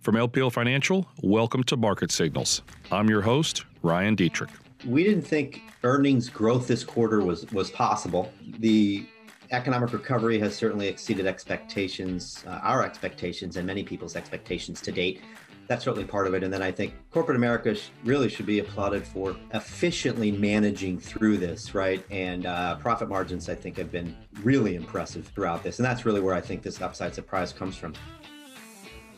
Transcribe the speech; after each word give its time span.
From 0.00 0.14
LPL 0.14 0.50
Financial, 0.50 1.06
welcome 1.20 1.62
to 1.64 1.76
Market 1.76 2.10
Signals. 2.10 2.62
I'm 2.90 3.10
your 3.10 3.20
host, 3.20 3.66
Ryan 3.82 4.16
Detrick. 4.16 4.48
We 4.86 5.04
didn't 5.04 5.24
think 5.26 5.60
earnings 5.84 6.30
growth 6.30 6.66
this 6.66 6.84
quarter 6.84 7.20
was 7.20 7.44
was 7.52 7.70
possible. 7.70 8.32
The 8.60 9.06
economic 9.50 9.92
recovery 9.92 10.38
has 10.38 10.54
certainly 10.54 10.88
exceeded 10.88 11.26
expectations, 11.26 12.42
uh, 12.46 12.60
our 12.62 12.82
expectations, 12.82 13.58
and 13.58 13.66
many 13.66 13.82
people's 13.82 14.16
expectations 14.16 14.80
to 14.80 14.90
date. 14.90 15.20
That's 15.68 15.84
certainly 15.84 16.06
part 16.06 16.26
of 16.26 16.32
it. 16.32 16.42
And 16.42 16.52
then 16.52 16.62
I 16.62 16.72
think 16.72 16.94
corporate 17.10 17.36
America 17.36 17.74
sh- 17.74 17.90
really 18.02 18.30
should 18.30 18.46
be 18.46 18.60
applauded 18.60 19.06
for 19.06 19.36
efficiently 19.52 20.32
managing 20.32 20.98
through 20.98 21.36
this, 21.36 21.74
right? 21.74 22.02
And 22.10 22.46
uh, 22.46 22.76
profit 22.76 23.10
margins, 23.10 23.50
I 23.50 23.54
think, 23.54 23.76
have 23.76 23.92
been 23.92 24.16
really 24.42 24.76
impressive 24.76 25.26
throughout 25.26 25.62
this. 25.62 25.78
And 25.78 25.84
that's 25.84 26.06
really 26.06 26.22
where 26.22 26.34
I 26.34 26.40
think 26.40 26.62
this 26.62 26.80
upside 26.80 27.14
surprise 27.14 27.52
comes 27.52 27.76
from. 27.76 27.92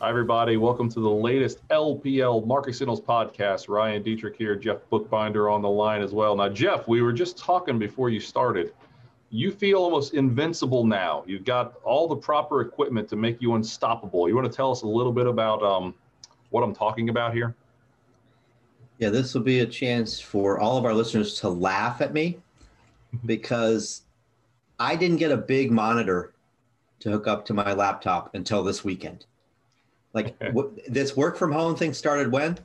Hi, 0.03 0.09
everybody. 0.09 0.57
Welcome 0.57 0.89
to 0.89 1.00
the 1.00 1.09
latest 1.09 1.61
LPL 1.69 2.45
Market 2.45 2.74
Signals 2.74 3.01
podcast. 3.01 3.69
Ryan 3.69 4.02
Detrick 4.02 4.34
here, 4.34 4.56
Jeff 4.56 4.78
Buchbinder 4.91 5.48
on 5.48 5.62
the 5.62 5.69
line 5.69 6.02
as 6.02 6.12
well. 6.12 6.34
Now, 6.34 6.48
Jeff, 6.48 6.88
we 6.88 7.02
were 7.02 7.12
just 7.12 7.38
talking 7.38 7.78
before 7.78 8.11
you 8.11 8.19
started. 8.19 8.75
You 9.30 9.52
feel 9.52 9.78
almost 9.78 10.15
invincible 10.15 10.84
now. 10.84 11.23
You've 11.25 11.45
got 11.45 11.75
all 11.84 12.09
the 12.09 12.16
proper 12.16 12.62
equipment 12.62 13.09
to 13.11 13.16
make 13.16 13.41
you 13.41 13.55
unstoppable. 13.55 14.28
You 14.28 14.34
want 14.34 14.51
to 14.51 14.52
tell 14.52 14.73
us 14.73 14.83
a 14.83 14.88
little 14.88 15.12
bit 15.12 15.28
about 15.28 15.62
um, 15.62 15.95
what 16.50 16.62
I'm 16.62 16.75
talking 16.75 17.09
about 17.09 17.33
here? 17.33 17.55
Yeah, 18.98 19.11
this 19.11 19.34
will 19.34 19.42
be 19.42 19.61
a 19.61 19.66
chance 19.66 20.19
for 20.19 20.59
all 20.59 20.77
of 20.77 20.84
our 20.84 20.95
listeners 20.95 21.39
to 21.42 21.48
laugh 21.48 22.00
at 22.00 22.12
me 22.12 22.41
because 23.25 24.03
I 24.80 24.97
didn't 24.97 25.19
get 25.19 25.30
a 25.30 25.37
big 25.37 25.70
monitor 25.70 26.34
to 26.98 27.11
hook 27.12 27.28
up 27.28 27.45
to 27.47 27.55
my 27.55 27.73
laptop 27.73 28.34
until 28.34 28.64
this 28.64 28.83
weekend. 28.83 29.27
Like 30.15 30.39
w- 30.39 30.71
this 30.89 31.16
work 31.16 31.37
from 31.37 31.52
home 31.52 31.75
thing 31.75 31.93
started 31.95 32.30
when? 32.30 32.59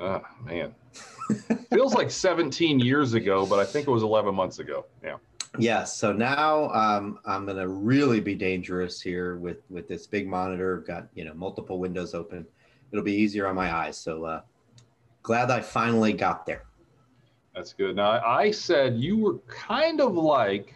Oh, 0.00 0.22
man. 0.44 0.74
Feels 1.72 1.94
like 1.94 2.10
17 2.10 2.80
years 2.80 3.14
ago, 3.14 3.46
but 3.46 3.58
I 3.58 3.64
think 3.64 3.86
it 3.86 3.90
was 3.90 4.02
11 4.02 4.34
months 4.34 4.58
ago. 4.58 4.86
Yeah. 5.02 5.16
Yes. 5.58 5.96
So 5.96 6.12
now 6.12 6.70
um, 6.70 7.18
I'm 7.26 7.44
going 7.44 7.58
to 7.58 7.68
really 7.68 8.20
be 8.20 8.34
dangerous 8.34 9.00
here 9.00 9.36
with 9.36 9.58
with 9.68 9.86
this 9.86 10.06
big 10.06 10.26
monitor. 10.26 10.78
Got 10.86 11.08
you 11.14 11.24
know 11.24 11.34
multiple 11.34 11.78
windows 11.78 12.14
open. 12.14 12.46
It'll 12.90 13.04
be 13.04 13.14
easier 13.14 13.46
on 13.46 13.54
my 13.54 13.74
eyes. 13.74 13.98
So 13.98 14.24
uh, 14.24 14.40
glad 15.22 15.50
I 15.50 15.60
finally 15.60 16.14
got 16.14 16.46
there. 16.46 16.62
That's 17.54 17.74
good. 17.74 17.96
Now 17.96 18.22
I 18.24 18.50
said 18.50 18.96
you 18.96 19.18
were 19.18 19.38
kind 19.46 20.00
of 20.00 20.14
like 20.14 20.74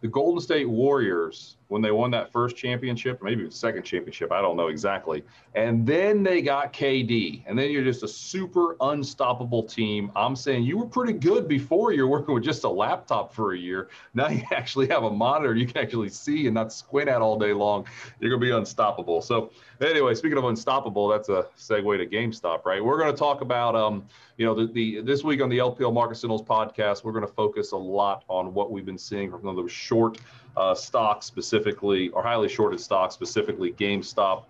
the 0.00 0.08
Golden 0.08 0.40
State 0.40 0.68
Warriors 0.68 1.58
when 1.72 1.80
they 1.80 1.90
won 1.90 2.10
that 2.10 2.30
first 2.30 2.54
championship, 2.54 3.22
maybe 3.22 3.50
second 3.50 3.82
championship, 3.82 4.30
I 4.30 4.42
don't 4.42 4.58
know 4.58 4.68
exactly. 4.68 5.24
And 5.54 5.86
then 5.86 6.22
they 6.22 6.42
got 6.42 6.70
KD, 6.74 7.44
and 7.46 7.58
then 7.58 7.70
you're 7.70 7.82
just 7.82 8.02
a 8.02 8.08
super 8.08 8.76
unstoppable 8.82 9.62
team. 9.62 10.12
I'm 10.14 10.36
saying 10.36 10.64
you 10.64 10.76
were 10.76 10.86
pretty 10.86 11.14
good 11.14 11.48
before 11.48 11.92
you're 11.92 12.08
working 12.08 12.34
with 12.34 12.44
just 12.44 12.64
a 12.64 12.68
laptop 12.68 13.32
for 13.32 13.54
a 13.54 13.58
year. 13.58 13.88
Now 14.12 14.28
you 14.28 14.42
actually 14.52 14.86
have 14.88 15.04
a 15.04 15.10
monitor 15.10 15.54
you 15.54 15.66
can 15.66 15.78
actually 15.78 16.10
see 16.10 16.46
and 16.46 16.54
not 16.54 16.74
squint 16.74 17.08
at 17.08 17.22
all 17.22 17.38
day 17.38 17.54
long. 17.54 17.86
You're 18.20 18.28
going 18.28 18.42
to 18.42 18.46
be 18.46 18.52
unstoppable. 18.52 19.22
So, 19.22 19.50
anyway, 19.80 20.14
speaking 20.14 20.36
of 20.36 20.44
unstoppable, 20.44 21.08
that's 21.08 21.30
a 21.30 21.46
segue 21.56 21.96
to 21.96 22.06
GameStop, 22.06 22.66
right? 22.66 22.84
We're 22.84 22.98
going 22.98 23.12
to 23.12 23.18
talk 23.18 23.40
about, 23.40 23.74
um, 23.74 24.04
you 24.36 24.44
know, 24.44 24.54
the, 24.54 24.70
the 24.70 25.00
this 25.00 25.24
week 25.24 25.40
on 25.40 25.48
the 25.48 25.58
LPL 25.58 25.94
Market 25.94 26.16
Signals 26.16 26.42
podcast, 26.42 27.02
we're 27.02 27.12
going 27.12 27.26
to 27.26 27.32
focus 27.32 27.72
a 27.72 27.78
lot 27.78 28.24
on 28.28 28.52
what 28.52 28.70
we've 28.70 28.84
been 28.84 28.98
seeing 28.98 29.30
from 29.30 29.56
those 29.56 29.72
short 29.72 30.18
uh, 30.56 30.74
stocks 30.74 31.26
specifically, 31.26 31.61
or 31.66 32.22
highly 32.22 32.48
shorted 32.48 32.80
stocks, 32.80 33.14
specifically 33.14 33.72
GameStop. 33.72 34.44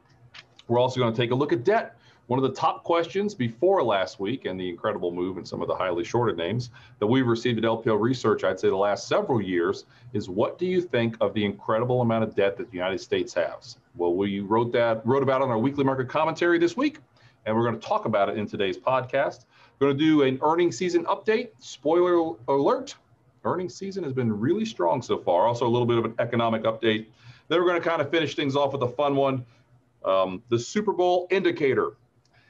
We're 0.68 0.78
also 0.78 1.00
going 1.00 1.12
to 1.12 1.16
take 1.16 1.30
a 1.30 1.34
look 1.34 1.52
at 1.52 1.64
debt. 1.64 1.96
One 2.28 2.42
of 2.42 2.44
the 2.44 2.58
top 2.58 2.84
questions 2.84 3.34
before 3.34 3.82
last 3.82 4.20
week 4.20 4.46
and 4.46 4.58
the 4.58 4.68
incredible 4.68 5.10
move 5.10 5.38
in 5.38 5.44
some 5.44 5.60
of 5.60 5.68
the 5.68 5.74
highly 5.74 6.04
shorted 6.04 6.36
names 6.36 6.70
that 6.98 7.06
we've 7.06 7.26
received 7.26 7.58
at 7.58 7.64
LPL 7.64 8.00
Research, 8.00 8.44
I'd 8.44 8.58
say 8.58 8.68
the 8.68 8.76
last 8.76 9.08
several 9.08 9.42
years, 9.42 9.84
is 10.12 10.28
what 10.28 10.56
do 10.56 10.64
you 10.64 10.80
think 10.80 11.16
of 11.20 11.34
the 11.34 11.44
incredible 11.44 12.00
amount 12.00 12.24
of 12.24 12.34
debt 12.34 12.56
that 12.56 12.70
the 12.70 12.76
United 12.76 13.00
States 13.00 13.34
has? 13.34 13.76
Well, 13.96 14.14
we 14.14 14.40
wrote 14.40 14.72
that 14.72 15.04
wrote 15.04 15.22
about 15.22 15.42
on 15.42 15.50
our 15.50 15.58
weekly 15.58 15.84
market 15.84 16.08
commentary 16.08 16.58
this 16.58 16.76
week, 16.76 16.98
and 17.44 17.54
we're 17.54 17.64
going 17.64 17.78
to 17.78 17.86
talk 17.86 18.04
about 18.04 18.28
it 18.28 18.38
in 18.38 18.46
today's 18.46 18.78
podcast. 18.78 19.44
We're 19.78 19.88
going 19.88 19.98
to 19.98 20.04
do 20.04 20.22
an 20.22 20.38
earnings 20.42 20.78
season 20.78 21.04
update. 21.06 21.50
Spoiler 21.58 22.36
alert: 22.48 22.94
earnings 23.44 23.74
season 23.74 24.04
has 24.04 24.12
been 24.12 24.32
really 24.38 24.64
strong 24.64 25.02
so 25.02 25.18
far. 25.18 25.46
Also, 25.46 25.66
a 25.66 25.68
little 25.68 25.86
bit 25.86 25.98
of 25.98 26.04
an 26.04 26.14
economic 26.18 26.62
update. 26.62 27.06
Then 27.48 27.60
we're 27.60 27.68
going 27.68 27.80
to 27.80 27.88
kind 27.88 28.00
of 28.00 28.10
finish 28.10 28.34
things 28.34 28.56
off 28.56 28.72
with 28.72 28.82
a 28.82 28.88
fun 28.88 29.16
one 29.16 29.44
um, 30.04 30.42
the 30.48 30.58
Super 30.58 30.92
Bowl 30.92 31.26
indicator. 31.30 31.92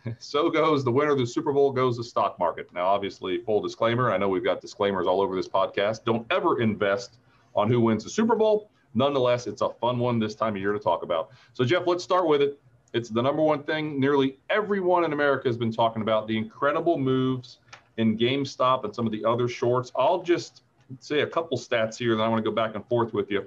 so 0.18 0.50
goes 0.50 0.84
the 0.84 0.90
winner 0.90 1.12
of 1.12 1.18
the 1.18 1.26
Super 1.26 1.52
Bowl 1.52 1.72
goes 1.72 1.96
the 1.96 2.04
stock 2.04 2.38
market. 2.38 2.72
Now, 2.72 2.86
obviously, 2.86 3.38
full 3.38 3.60
disclaimer 3.60 4.12
I 4.12 4.16
know 4.16 4.28
we've 4.28 4.44
got 4.44 4.60
disclaimers 4.60 5.06
all 5.06 5.20
over 5.20 5.36
this 5.36 5.48
podcast. 5.48 6.04
Don't 6.04 6.26
ever 6.30 6.60
invest 6.60 7.18
on 7.54 7.68
who 7.68 7.80
wins 7.80 8.04
the 8.04 8.10
Super 8.10 8.34
Bowl. 8.34 8.70
Nonetheless, 8.94 9.46
it's 9.46 9.62
a 9.62 9.70
fun 9.70 9.98
one 9.98 10.18
this 10.18 10.34
time 10.34 10.54
of 10.54 10.60
year 10.60 10.72
to 10.72 10.78
talk 10.78 11.02
about. 11.02 11.30
So, 11.54 11.64
Jeff, 11.64 11.86
let's 11.86 12.04
start 12.04 12.26
with 12.26 12.42
it. 12.42 12.58
It's 12.92 13.08
the 13.08 13.22
number 13.22 13.42
one 13.42 13.62
thing 13.62 13.98
nearly 13.98 14.38
everyone 14.50 15.04
in 15.04 15.14
America 15.14 15.48
has 15.48 15.56
been 15.56 15.72
talking 15.72 16.02
about 16.02 16.28
the 16.28 16.36
incredible 16.36 16.98
moves 16.98 17.58
in 17.96 18.18
GameStop 18.18 18.84
and 18.84 18.94
some 18.94 19.06
of 19.06 19.12
the 19.12 19.24
other 19.24 19.48
shorts. 19.48 19.92
I'll 19.96 20.22
just 20.22 20.62
say 21.00 21.20
a 21.20 21.26
couple 21.26 21.58
stats 21.58 21.96
here, 21.96 22.16
then 22.16 22.24
I 22.24 22.28
want 22.28 22.44
to 22.44 22.50
go 22.50 22.54
back 22.54 22.74
and 22.74 22.86
forth 22.86 23.12
with 23.12 23.30
you. 23.30 23.46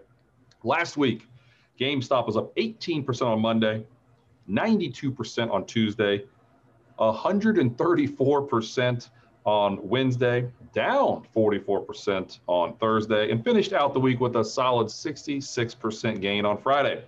Last 0.63 0.97
week, 0.97 1.27
GameStop 1.79 2.25
was 2.25 2.37
up 2.37 2.55
18% 2.55 3.25
on 3.25 3.41
Monday, 3.41 3.85
92% 4.49 5.51
on 5.51 5.65
Tuesday, 5.65 6.23
134% 6.99 9.09
on 9.45 9.87
Wednesday, 9.87 10.49
down 10.73 11.25
44% 11.35 12.39
on 12.47 12.75
Thursday, 12.77 13.31
and 13.31 13.43
finished 13.43 13.73
out 13.73 13.93
the 13.93 13.99
week 13.99 14.19
with 14.19 14.35
a 14.37 14.43
solid 14.43 14.87
66% 14.87 16.21
gain 16.21 16.45
on 16.45 16.57
Friday. 16.57 17.03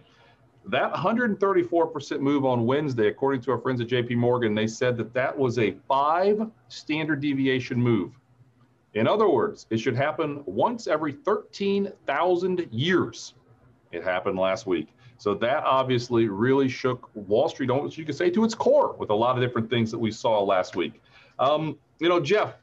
That 0.66 0.94
134% 0.94 2.20
move 2.20 2.46
on 2.46 2.66
Wednesday, 2.66 3.08
according 3.08 3.42
to 3.42 3.52
our 3.52 3.58
friends 3.58 3.80
at 3.80 3.88
JP 3.88 4.18
Morgan, 4.18 4.54
they 4.54 4.68
said 4.68 4.98
that 4.98 5.14
that 5.14 5.38
was 5.38 5.58
a 5.58 5.72
five 5.88 6.46
standard 6.68 7.22
deviation 7.22 7.82
move. 7.82 8.12
In 8.98 9.08
other 9.08 9.30
words, 9.30 9.68
it 9.70 9.78
should 9.78 9.96
happen 9.96 10.42
once 10.48 10.88
every 10.88 11.12
13,000 11.12 12.68
years. 12.72 13.36
It 13.92 14.04
happened 14.04 14.40
last 14.40 14.66
week. 14.66 14.88
So 15.20 15.36
that 15.36 15.64
obviously 15.64 16.28
really 16.28 16.68
shook 16.68 17.12
Wall 17.14 17.48
Street, 17.48 17.70
almost 17.70 17.96
you 18.00 18.06
could 18.06 18.16
say, 18.16 18.32
to 18.32 18.44
its 18.44 18.56
core 18.56 18.96
with 18.98 19.12
a 19.12 19.14
lot 19.14 19.36
of 19.36 19.44
different 19.44 19.70
things 19.70 19.92
that 19.92 20.00
we 20.00 20.10
saw 20.10 20.42
last 20.44 20.76
week. 20.76 21.00
Um, 21.38 21.78
you 22.00 22.10
know, 22.10 22.20
Jeff, 22.20 22.56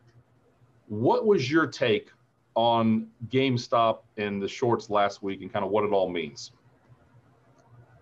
what 0.89 1.25
was 1.25 1.49
your 1.49 1.69
take 1.69 2.11
on 2.57 3.07
GameStop 3.29 4.01
and 4.17 4.43
the 4.43 4.49
shorts 4.49 4.91
last 4.91 5.23
week 5.23 5.41
and 5.41 5.53
kind 5.53 5.65
of 5.65 5.71
what 5.71 5.85
it 5.85 5.93
all 5.93 6.09
means? 6.09 6.51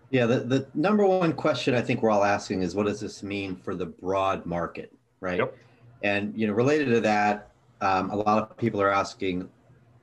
Yeah, 0.09 0.25
the, 0.25 0.39
the 0.39 0.67
number 0.73 1.05
one 1.05 1.33
question 1.33 1.75
I 1.75 1.81
think 1.81 2.01
we're 2.01 2.11
all 2.11 2.23
asking 2.23 2.63
is 2.63 2.75
what 2.75 2.87
does 2.87 2.99
this 2.99 3.21
mean 3.21 3.55
for 3.55 3.75
the 3.75 3.85
broad 3.85 4.47
market, 4.47 4.91
right? 5.19 5.37
Yep. 5.37 5.55
And 6.01 6.35
you 6.35 6.47
know, 6.47 6.53
related 6.53 6.89
to 6.89 7.01
that, 7.01 7.52
um, 7.83 8.11
a 8.11 8.15
lot 8.15 8.49
of 8.49 8.57
people 8.57 8.81
are 8.81 8.91
asking 8.91 9.49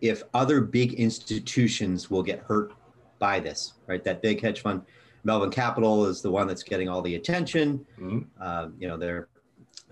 if 0.03 0.23
other 0.35 0.61
big 0.61 0.95
institutions 0.95 2.11
will 2.11 2.23
get 2.23 2.41
hurt 2.41 2.73
by 3.19 3.41
this, 3.41 3.75
right? 3.87 4.05
That 4.05 4.21
big 4.21 4.41
hedge 4.41 4.61
fund, 4.61 4.83
Melvin 5.25 5.51
Capital, 5.51 6.05
is 6.05 6.21
the 6.21 6.31
one 6.31 6.47
that's 6.47 6.63
getting 6.63 6.89
all 6.89 7.01
the 7.01 7.15
attention. 7.15 7.85
Mm-hmm. 7.99 8.19
Uh, 8.41 8.69
you 8.79 8.87
know, 8.87 8.99
their 8.99 9.29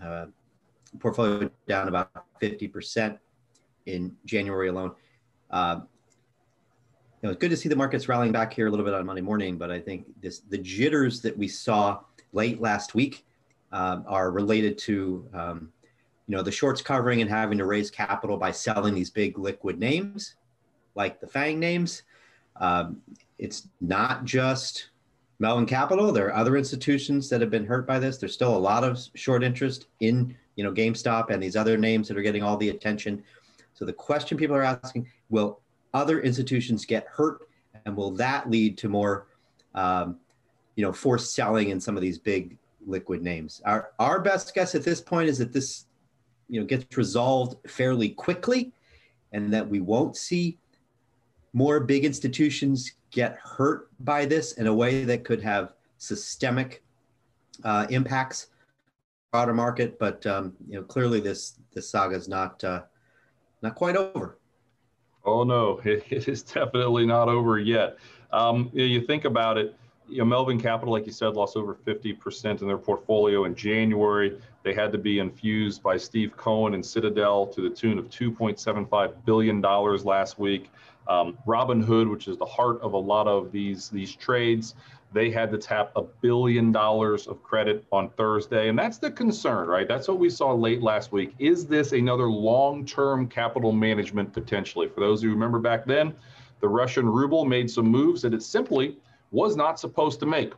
uh, 0.02 0.26
portfolio 0.98 1.50
down 1.66 1.88
about 1.88 2.10
50% 2.42 3.18
in 3.86 4.14
January 4.26 4.68
alone. 4.68 4.92
Uh, 5.50 5.80
you 7.22 7.26
know, 7.26 7.30
it's 7.30 7.40
good 7.40 7.50
to 7.50 7.56
see 7.56 7.70
the 7.70 7.76
markets 7.76 8.06
rallying 8.06 8.32
back 8.32 8.52
here 8.52 8.66
a 8.66 8.70
little 8.70 8.84
bit 8.84 8.94
on 8.94 9.04
Monday 9.06 9.22
morning, 9.22 9.56
but 9.56 9.70
I 9.70 9.80
think 9.80 10.06
this 10.20 10.40
the 10.40 10.58
jitters 10.58 11.20
that 11.22 11.36
we 11.36 11.48
saw 11.48 12.00
late 12.32 12.60
last 12.60 12.94
week 12.94 13.24
um, 13.72 14.04
are 14.06 14.30
related 14.30 14.78
to 14.78 15.28
um, 15.32 15.72
you 16.28 16.36
know 16.36 16.42
the 16.42 16.52
shorts 16.52 16.82
covering 16.82 17.22
and 17.22 17.30
having 17.30 17.58
to 17.58 17.64
raise 17.64 17.90
capital 17.90 18.36
by 18.36 18.52
selling 18.52 18.94
these 18.94 19.10
big 19.10 19.38
liquid 19.38 19.78
names 19.78 20.36
like 20.94 21.20
the 21.20 21.26
FANG 21.26 21.58
names. 21.58 22.02
Um, 22.56 23.00
it's 23.38 23.68
not 23.80 24.24
just 24.24 24.90
Melvin 25.38 25.64
Capital. 25.64 26.12
There 26.12 26.26
are 26.26 26.34
other 26.34 26.56
institutions 26.56 27.28
that 27.30 27.40
have 27.40 27.50
been 27.50 27.64
hurt 27.64 27.86
by 27.86 27.98
this. 27.98 28.18
There's 28.18 28.34
still 28.34 28.56
a 28.56 28.58
lot 28.58 28.84
of 28.84 28.98
short 29.14 29.42
interest 29.42 29.86
in 30.00 30.36
you 30.56 30.64
know 30.64 30.72
GameStop 30.72 31.30
and 31.30 31.42
these 31.42 31.56
other 31.56 31.78
names 31.78 32.08
that 32.08 32.18
are 32.18 32.22
getting 32.22 32.42
all 32.42 32.56
the 32.56 32.68
attention. 32.68 33.22
So 33.74 33.84
the 33.84 33.92
question 33.92 34.36
people 34.36 34.56
are 34.56 34.62
asking: 34.62 35.08
Will 35.30 35.60
other 35.94 36.20
institutions 36.20 36.84
get 36.84 37.06
hurt, 37.06 37.48
and 37.86 37.96
will 37.96 38.10
that 38.12 38.50
lead 38.50 38.76
to 38.78 38.88
more, 38.88 39.28
um, 39.74 40.18
you 40.74 40.84
know, 40.84 40.92
forced 40.92 41.34
selling 41.34 41.70
in 41.70 41.80
some 41.80 41.96
of 41.96 42.02
these 42.02 42.18
big 42.18 42.58
liquid 42.86 43.22
names? 43.22 43.62
Our 43.64 43.92
our 44.00 44.20
best 44.20 44.52
guess 44.54 44.74
at 44.74 44.82
this 44.82 45.00
point 45.00 45.28
is 45.28 45.38
that 45.38 45.52
this, 45.52 45.86
you 46.48 46.60
know, 46.60 46.66
gets 46.66 46.96
resolved 46.96 47.56
fairly 47.68 48.10
quickly, 48.10 48.72
and 49.32 49.52
that 49.52 49.68
we 49.68 49.80
won't 49.80 50.16
see 50.16 50.58
more 51.52 51.80
big 51.80 52.04
institutions 52.04 52.92
get 53.10 53.38
hurt 53.42 53.88
by 54.00 54.24
this 54.24 54.52
in 54.52 54.66
a 54.66 54.74
way 54.74 55.04
that 55.04 55.24
could 55.24 55.42
have 55.42 55.72
systemic 55.98 56.82
uh, 57.64 57.86
impacts 57.90 58.48
broader 59.30 59.54
market, 59.54 59.98
but 59.98 60.24
um, 60.26 60.54
you 60.68 60.76
know 60.76 60.82
clearly 60.82 61.20
this 61.20 61.58
this 61.74 61.88
saga 61.88 62.16
is 62.16 62.28
not 62.28 62.62
uh, 62.64 62.82
not 63.62 63.74
quite 63.74 63.96
over. 63.96 64.38
Oh 65.24 65.44
no, 65.44 65.80
it, 65.84 66.28
is 66.28 66.42
definitely 66.42 67.06
not 67.06 67.28
over 67.28 67.58
yet. 67.58 67.98
Um, 68.32 68.70
you 68.72 69.00
think 69.02 69.24
about 69.24 69.58
it. 69.58 69.74
You 70.08 70.18
know, 70.18 70.24
Melvin 70.24 70.60
Capital, 70.60 70.92
like 70.92 71.06
you 71.06 71.12
said, 71.12 71.34
lost 71.34 71.56
over 71.56 71.74
50% 71.74 72.62
in 72.62 72.66
their 72.66 72.78
portfolio 72.78 73.44
in 73.44 73.54
January. 73.54 74.40
They 74.62 74.72
had 74.72 74.90
to 74.92 74.98
be 74.98 75.18
infused 75.18 75.82
by 75.82 75.96
Steve 75.96 76.36
Cohen 76.36 76.74
and 76.74 76.84
Citadel 76.84 77.46
to 77.48 77.60
the 77.60 77.70
tune 77.70 77.98
of 77.98 78.08
$2.75 78.08 79.12
billion 79.24 79.60
last 79.60 80.38
week. 80.38 80.70
Um, 81.08 81.38
Robinhood, 81.46 82.10
which 82.10 82.28
is 82.28 82.36
the 82.36 82.46
heart 82.46 82.80
of 82.82 82.92
a 82.92 82.98
lot 82.98 83.26
of 83.26 83.50
these 83.50 83.88
these 83.88 84.14
trades, 84.14 84.74
they 85.12 85.30
had 85.30 85.50
to 85.50 85.58
tap 85.58 85.90
a 85.96 86.02
billion 86.02 86.70
dollars 86.70 87.26
of 87.26 87.42
credit 87.42 87.84
on 87.92 88.10
Thursday. 88.10 88.68
And 88.68 88.78
that's 88.78 88.98
the 88.98 89.10
concern, 89.10 89.68
right? 89.68 89.88
That's 89.88 90.06
what 90.06 90.18
we 90.18 90.28
saw 90.28 90.52
late 90.52 90.82
last 90.82 91.12
week. 91.12 91.34
Is 91.38 91.66
this 91.66 91.92
another 91.92 92.30
long 92.30 92.84
term 92.84 93.26
capital 93.26 93.72
management 93.72 94.32
potentially? 94.32 94.88
For 94.88 95.00
those 95.00 95.22
who 95.22 95.30
remember 95.30 95.58
back 95.58 95.86
then, 95.86 96.14
the 96.60 96.68
Russian 96.68 97.08
ruble 97.08 97.44
made 97.44 97.70
some 97.70 97.86
moves 97.86 98.22
that 98.22 98.34
it 98.34 98.42
simply 98.42 98.98
was 99.30 99.56
not 99.56 99.78
supposed 99.78 100.20
to 100.20 100.26
make. 100.26 100.52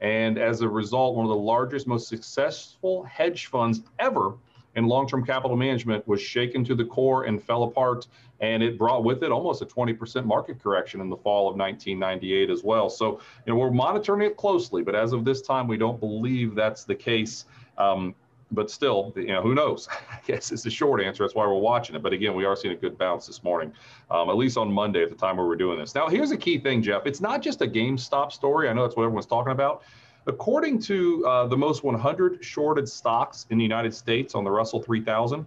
And 0.00 0.38
as 0.38 0.60
a 0.62 0.68
result, 0.68 1.14
one 1.14 1.24
of 1.24 1.30
the 1.30 1.36
largest, 1.36 1.86
most 1.86 2.08
successful 2.08 3.04
hedge 3.04 3.46
funds 3.46 3.82
ever 3.98 4.34
in 4.74 4.86
long-term 4.86 5.24
capital 5.24 5.56
management 5.56 6.06
was 6.08 6.20
shaken 6.20 6.64
to 6.64 6.74
the 6.74 6.84
core 6.84 7.24
and 7.24 7.42
fell 7.42 7.64
apart. 7.64 8.08
And 8.40 8.62
it 8.62 8.78
brought 8.78 9.04
with 9.04 9.22
it 9.22 9.30
almost 9.30 9.62
a 9.62 9.66
20% 9.66 10.24
market 10.24 10.60
correction 10.60 11.00
in 11.00 11.08
the 11.08 11.16
fall 11.16 11.48
of 11.48 11.56
1998 11.56 12.50
as 12.50 12.64
well. 12.64 12.90
So 12.90 13.20
you 13.46 13.52
know 13.52 13.56
we're 13.56 13.70
monitoring 13.70 14.22
it 14.22 14.36
closely 14.36 14.82
but 14.82 14.94
as 14.94 15.12
of 15.12 15.24
this 15.24 15.42
time 15.42 15.68
we 15.68 15.76
don't 15.76 16.00
believe 16.00 16.54
that's 16.54 16.84
the 16.84 16.94
case. 16.94 17.44
Um, 17.78 18.14
but 18.52 18.70
still, 18.70 19.12
you 19.16 19.28
know, 19.28 19.42
who 19.42 19.54
knows? 19.54 19.88
I 20.10 20.18
guess 20.26 20.52
it's 20.52 20.62
the 20.62 20.70
short 20.70 21.02
answer. 21.02 21.24
That's 21.24 21.34
why 21.34 21.46
we're 21.46 21.54
watching 21.54 21.96
it. 21.96 22.02
But 22.02 22.12
again, 22.12 22.34
we 22.34 22.44
are 22.44 22.54
seeing 22.54 22.74
a 22.74 22.76
good 22.76 22.96
bounce 22.96 23.26
this 23.26 23.42
morning, 23.42 23.72
um, 24.10 24.28
at 24.30 24.36
least 24.36 24.56
on 24.56 24.72
Monday 24.72 25.02
at 25.02 25.10
the 25.10 25.16
time 25.16 25.36
where 25.36 25.46
we're 25.46 25.56
doing 25.56 25.78
this. 25.78 25.94
Now, 25.94 26.08
here's 26.08 26.30
a 26.30 26.36
key 26.36 26.58
thing, 26.58 26.82
Jeff. 26.82 27.06
It's 27.06 27.20
not 27.20 27.42
just 27.42 27.62
a 27.62 27.66
GameStop 27.66 28.32
story. 28.32 28.68
I 28.68 28.72
know 28.72 28.82
that's 28.82 28.96
what 28.96 29.04
everyone's 29.04 29.26
talking 29.26 29.52
about. 29.52 29.82
According 30.26 30.80
to 30.82 31.26
uh, 31.26 31.46
the 31.48 31.56
most 31.56 31.82
100 31.82 32.44
shorted 32.44 32.88
stocks 32.88 33.46
in 33.50 33.58
the 33.58 33.64
United 33.64 33.92
States 33.92 34.34
on 34.34 34.44
the 34.44 34.50
Russell 34.50 34.80
3000, 34.80 35.44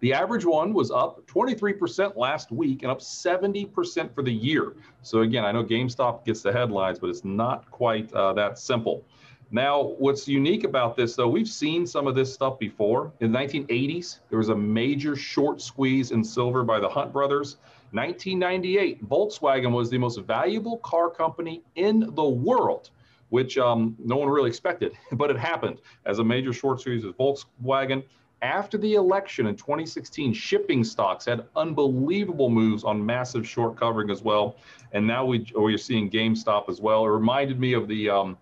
the 0.00 0.12
average 0.12 0.44
one 0.44 0.74
was 0.74 0.90
up 0.90 1.24
23% 1.28 2.16
last 2.16 2.50
week 2.50 2.82
and 2.82 2.90
up 2.90 2.98
70% 2.98 4.12
for 4.12 4.22
the 4.22 4.32
year. 4.32 4.74
So 5.02 5.20
again, 5.20 5.44
I 5.44 5.52
know 5.52 5.62
GameStop 5.62 6.24
gets 6.24 6.42
the 6.42 6.52
headlines, 6.52 6.98
but 6.98 7.08
it's 7.08 7.24
not 7.24 7.70
quite 7.70 8.12
uh, 8.12 8.32
that 8.32 8.58
simple. 8.58 9.06
Now, 9.54 9.94
what's 9.98 10.26
unique 10.26 10.64
about 10.64 10.96
this, 10.96 11.14
though, 11.14 11.28
we've 11.28 11.48
seen 11.48 11.86
some 11.86 12.06
of 12.06 12.14
this 12.14 12.32
stuff 12.32 12.58
before. 12.58 13.12
In 13.20 13.30
the 13.30 13.38
1980s, 13.38 14.20
there 14.30 14.38
was 14.38 14.48
a 14.48 14.56
major 14.56 15.14
short 15.14 15.60
squeeze 15.60 16.10
in 16.10 16.24
silver 16.24 16.64
by 16.64 16.80
the 16.80 16.88
Hunt 16.88 17.12
brothers. 17.12 17.58
1998, 17.90 19.06
Volkswagen 19.06 19.72
was 19.72 19.90
the 19.90 19.98
most 19.98 20.18
valuable 20.20 20.78
car 20.78 21.10
company 21.10 21.62
in 21.76 22.00
the 22.14 22.24
world 22.24 22.90
which 23.32 23.56
um, 23.56 23.96
no 23.98 24.16
one 24.16 24.28
really 24.28 24.50
expected, 24.50 24.92
but 25.12 25.30
it 25.30 25.38
happened 25.38 25.80
as 26.04 26.18
a 26.18 26.24
major 26.24 26.52
short 26.52 26.82
squeeze 26.82 27.02
with 27.02 27.16
Volkswagen. 27.16 28.02
After 28.42 28.76
the 28.76 28.94
election 28.94 29.46
in 29.46 29.56
2016, 29.56 30.34
shipping 30.34 30.84
stocks 30.84 31.24
had 31.24 31.46
unbelievable 31.56 32.50
moves 32.50 32.84
on 32.84 33.04
massive 33.04 33.48
short 33.48 33.74
covering 33.74 34.10
as 34.10 34.20
well. 34.20 34.56
And 34.92 35.06
now 35.06 35.24
we, 35.24 35.46
we're 35.54 35.78
seeing 35.78 36.10
GameStop 36.10 36.68
as 36.68 36.82
well. 36.82 37.06
It 37.06 37.08
reminded 37.08 37.58
me 37.58 37.72
of 37.72 37.88
the, 37.88 38.10
um, 38.10 38.36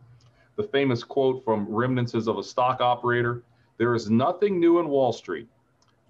the 0.61 0.69
famous 0.69 1.03
quote 1.03 1.43
from 1.43 1.67
Reminiscences 1.71 2.29
of 2.29 2.37
a 2.37 2.43
Stock 2.43 2.83
Operator 2.83 3.43
There 3.79 3.95
is 3.95 4.11
nothing 4.11 4.61
new 4.61 4.79
in 4.79 4.89
Wall 4.91 5.11
Street. 5.11 5.49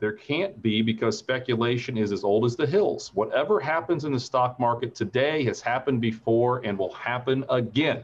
There 0.00 0.14
can't 0.14 0.60
be 0.60 0.82
because 0.82 1.16
speculation 1.16 1.96
is 1.96 2.10
as 2.10 2.24
old 2.24 2.44
as 2.44 2.56
the 2.56 2.66
hills. 2.66 3.12
Whatever 3.14 3.60
happens 3.60 4.04
in 4.04 4.12
the 4.12 4.18
stock 4.18 4.58
market 4.58 4.92
today 4.92 5.44
has 5.44 5.60
happened 5.60 6.00
before 6.00 6.62
and 6.64 6.76
will 6.76 6.92
happen 6.94 7.44
again. 7.48 8.02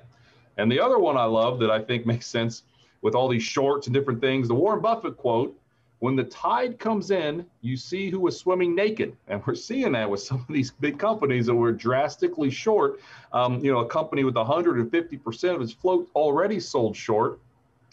And 0.56 0.70
the 0.70 0.78
other 0.78 1.00
one 1.00 1.16
I 1.16 1.24
love 1.24 1.58
that 1.58 1.70
I 1.70 1.82
think 1.82 2.06
makes 2.06 2.26
sense 2.26 2.62
with 3.02 3.16
all 3.16 3.26
these 3.26 3.42
shorts 3.42 3.88
and 3.88 3.94
different 3.94 4.20
things, 4.20 4.46
the 4.46 4.54
Warren 4.54 4.80
Buffett 4.80 5.16
quote, 5.16 5.58
when 6.00 6.14
the 6.14 6.24
tide 6.24 6.78
comes 6.78 7.10
in, 7.10 7.46
you 7.62 7.76
see 7.76 8.10
who 8.10 8.26
is 8.26 8.38
swimming 8.38 8.74
naked. 8.74 9.16
And 9.28 9.42
we're 9.46 9.54
seeing 9.54 9.92
that 9.92 10.08
with 10.08 10.20
some 10.20 10.40
of 10.40 10.54
these 10.54 10.70
big 10.70 10.98
companies 10.98 11.46
that 11.46 11.54
were 11.54 11.72
drastically 11.72 12.50
short. 12.50 13.00
Um, 13.32 13.64
you 13.64 13.72
know, 13.72 13.80
a 13.80 13.88
company 13.88 14.22
with 14.24 14.34
150% 14.34 15.54
of 15.54 15.62
its 15.62 15.72
float 15.72 16.08
already 16.14 16.60
sold 16.60 16.96
short, 16.96 17.40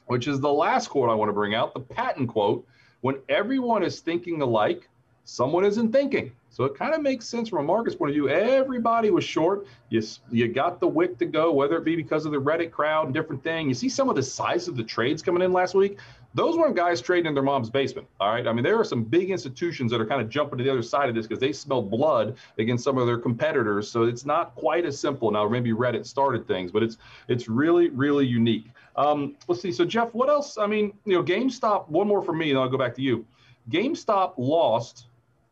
which 0.08 0.28
is 0.28 0.40
the 0.42 0.52
last 0.52 0.90
quote 0.90 1.10
I 1.10 1.14
want 1.14 1.30
to 1.30 1.34
bring 1.34 1.56
out, 1.56 1.74
the 1.74 1.80
Patton 1.80 2.28
quote. 2.28 2.68
When 3.02 3.20
everyone 3.30 3.84
is 3.84 4.02
thinking 4.02 4.42
alike, 4.42 4.90
someone 5.24 5.64
isn't 5.64 5.92
thinking. 5.92 6.34
So 6.54 6.66
it 6.66 6.76
kind 6.76 6.94
of 6.94 7.02
makes 7.02 7.26
sense 7.26 7.50
from 7.50 7.60
a 7.60 7.64
market's 7.64 7.96
point 7.96 8.12
of 8.12 8.14
view. 8.14 8.30
Everybody 8.30 9.10
was 9.10 9.24
short. 9.24 9.66
You, 9.90 10.04
you 10.32 10.48
got 10.48 10.80
the 10.80 10.88
wick 10.88 11.18
to 11.18 11.26
go, 11.26 11.52
whether 11.52 11.78
it 11.78 11.84
be 11.84 11.96
because 11.96 12.28
of 12.28 12.32
the 12.32 12.40
Reddit 12.40 12.70
crowd 12.70 13.06
and 13.06 13.14
different 13.14 13.44
thing. 13.44 13.68
You 13.68 13.74
see 13.74 13.90
some 13.90 14.08
of 14.08 14.16
the 14.16 14.22
size 14.22 14.68
of 14.68 14.78
the 14.78 14.84
trades 14.84 15.24
coming 15.24 15.42
in 15.42 15.52
last 15.52 15.74
week. 15.74 15.98
Those 16.36 16.56
weren't 16.56 16.76
guys 16.76 17.02
trading 17.02 17.26
in 17.26 17.34
their 17.34 17.44
mom's 17.44 17.72
basement. 17.72 18.08
All 18.20 18.30
right. 18.30 18.46
I 18.48 18.54
mean, 18.54 18.64
there 18.64 18.80
are 18.80 18.84
some 18.84 19.04
big 19.04 19.32
institutions 19.32 19.92
that 19.92 20.00
are 20.00 20.06
kind 20.06 20.22
of 20.22 20.30
jumping 20.30 20.60
to 20.60 20.64
the 20.64 20.70
other 20.70 20.84
side 20.84 21.10
of 21.10 21.16
this 21.16 21.26
because 21.26 21.40
they 21.40 21.54
smell 21.54 21.82
blood 21.82 22.38
against 22.60 22.84
some 22.84 23.00
of 23.00 23.08
their 23.08 23.18
competitors. 23.18 23.90
So 23.90 24.04
it's 24.04 24.24
not 24.26 24.54
quite 24.54 24.86
as 24.86 25.00
simple. 25.00 25.32
Now, 25.32 25.50
maybe 25.50 25.72
Reddit 25.72 26.06
started 26.06 26.48
things, 26.48 26.72
but 26.72 26.84
it's 26.84 26.98
it's 27.30 27.48
really, 27.48 27.90
really 27.90 28.28
unique. 28.28 28.68
Um, 28.96 29.38
let's 29.48 29.62
see. 29.62 29.72
So 29.72 29.86
Jeff, 29.86 30.14
what 30.14 30.30
else? 30.30 30.60
I 30.60 30.68
mean, 30.68 30.94
you 31.06 31.14
know, 31.14 31.24
GameStop, 31.24 31.90
one 31.90 32.08
more 32.08 32.22
for 32.22 32.34
me, 32.34 32.52
and 32.52 32.60
I'll 32.60 32.70
go 32.70 32.78
back 32.78 32.94
to 32.96 33.02
you. 33.02 33.26
GameStop 33.72 34.34
lost 34.38 35.08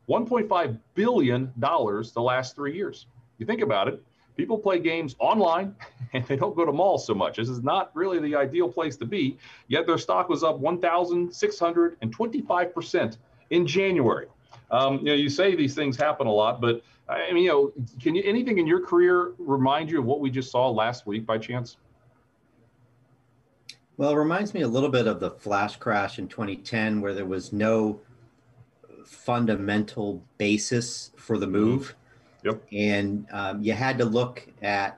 $1.5 0.09 0.79
billion 0.95 1.53
the 1.57 2.21
last 2.21 2.55
three 2.55 2.75
years. 2.75 3.05
You 3.37 3.45
think 3.45 3.61
about 3.61 3.87
it, 3.87 4.03
people 4.37 4.57
play 4.57 4.79
games 4.79 5.15
online 5.19 5.75
and 6.13 6.25
they 6.25 6.35
don't 6.35 6.55
go 6.55 6.65
to 6.65 6.71
malls 6.71 7.05
so 7.05 7.13
much. 7.13 7.37
This 7.37 7.49
is 7.49 7.61
not 7.63 7.95
really 7.95 8.17
the 8.19 8.35
ideal 8.35 8.67
place 8.69 8.97
to 8.97 9.05
be, 9.05 9.37
yet 9.67 9.85
their 9.85 9.97
stock 9.97 10.29
was 10.29 10.43
up 10.43 10.59
1,625% 10.59 13.17
in 13.49 13.67
January. 13.67 14.27
Um, 14.69 14.99
you 14.99 15.05
know, 15.05 15.13
you 15.13 15.29
say 15.29 15.55
these 15.55 15.73
things 15.75 15.97
happen 15.97 16.27
a 16.27 16.31
lot, 16.31 16.61
but 16.61 16.81
I 17.09 17.33
mean, 17.33 17.43
you 17.43 17.49
know, 17.49 17.73
can 18.01 18.15
you 18.15 18.23
anything 18.25 18.57
in 18.57 18.65
your 18.65 18.85
career 18.85 19.33
remind 19.37 19.91
you 19.91 19.99
of 19.99 20.05
what 20.05 20.21
we 20.21 20.29
just 20.29 20.49
saw 20.49 20.69
last 20.69 21.05
week 21.05 21.25
by 21.25 21.37
chance? 21.37 21.75
Well, 23.97 24.11
it 24.11 24.15
reminds 24.15 24.53
me 24.53 24.61
a 24.61 24.67
little 24.67 24.89
bit 24.89 25.07
of 25.07 25.19
the 25.19 25.31
flash 25.31 25.75
crash 25.75 26.19
in 26.19 26.27
2010, 26.27 27.01
where 27.01 27.13
there 27.13 27.25
was 27.25 27.51
no 27.51 27.99
fundamental 29.11 30.23
basis 30.37 31.11
for 31.17 31.37
the 31.37 31.47
move. 31.47 31.95
Yep. 32.43 32.63
And 32.71 33.27
um, 33.31 33.61
you 33.61 33.73
had 33.73 33.97
to 33.99 34.05
look 34.05 34.47
at 34.61 34.97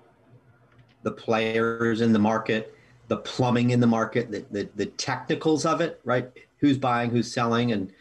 the 1.01 1.12
players 1.12 2.01
in 2.01 2.13
the 2.13 2.20
market, 2.20 2.74
the 3.08 3.17
plumbing 3.17 3.72
in 3.72 3.79
the 3.79 3.88
market, 3.88 4.32
the, 4.32 4.46
the, 4.51 4.70
the 4.75 4.86
technicals 4.86 5.65
of 5.65 5.82
it, 5.82 6.00
right? 6.05 6.29
Who's 6.58 6.77
buying, 6.77 7.10
who's 7.10 7.32
selling, 7.32 7.74
and 7.74 7.91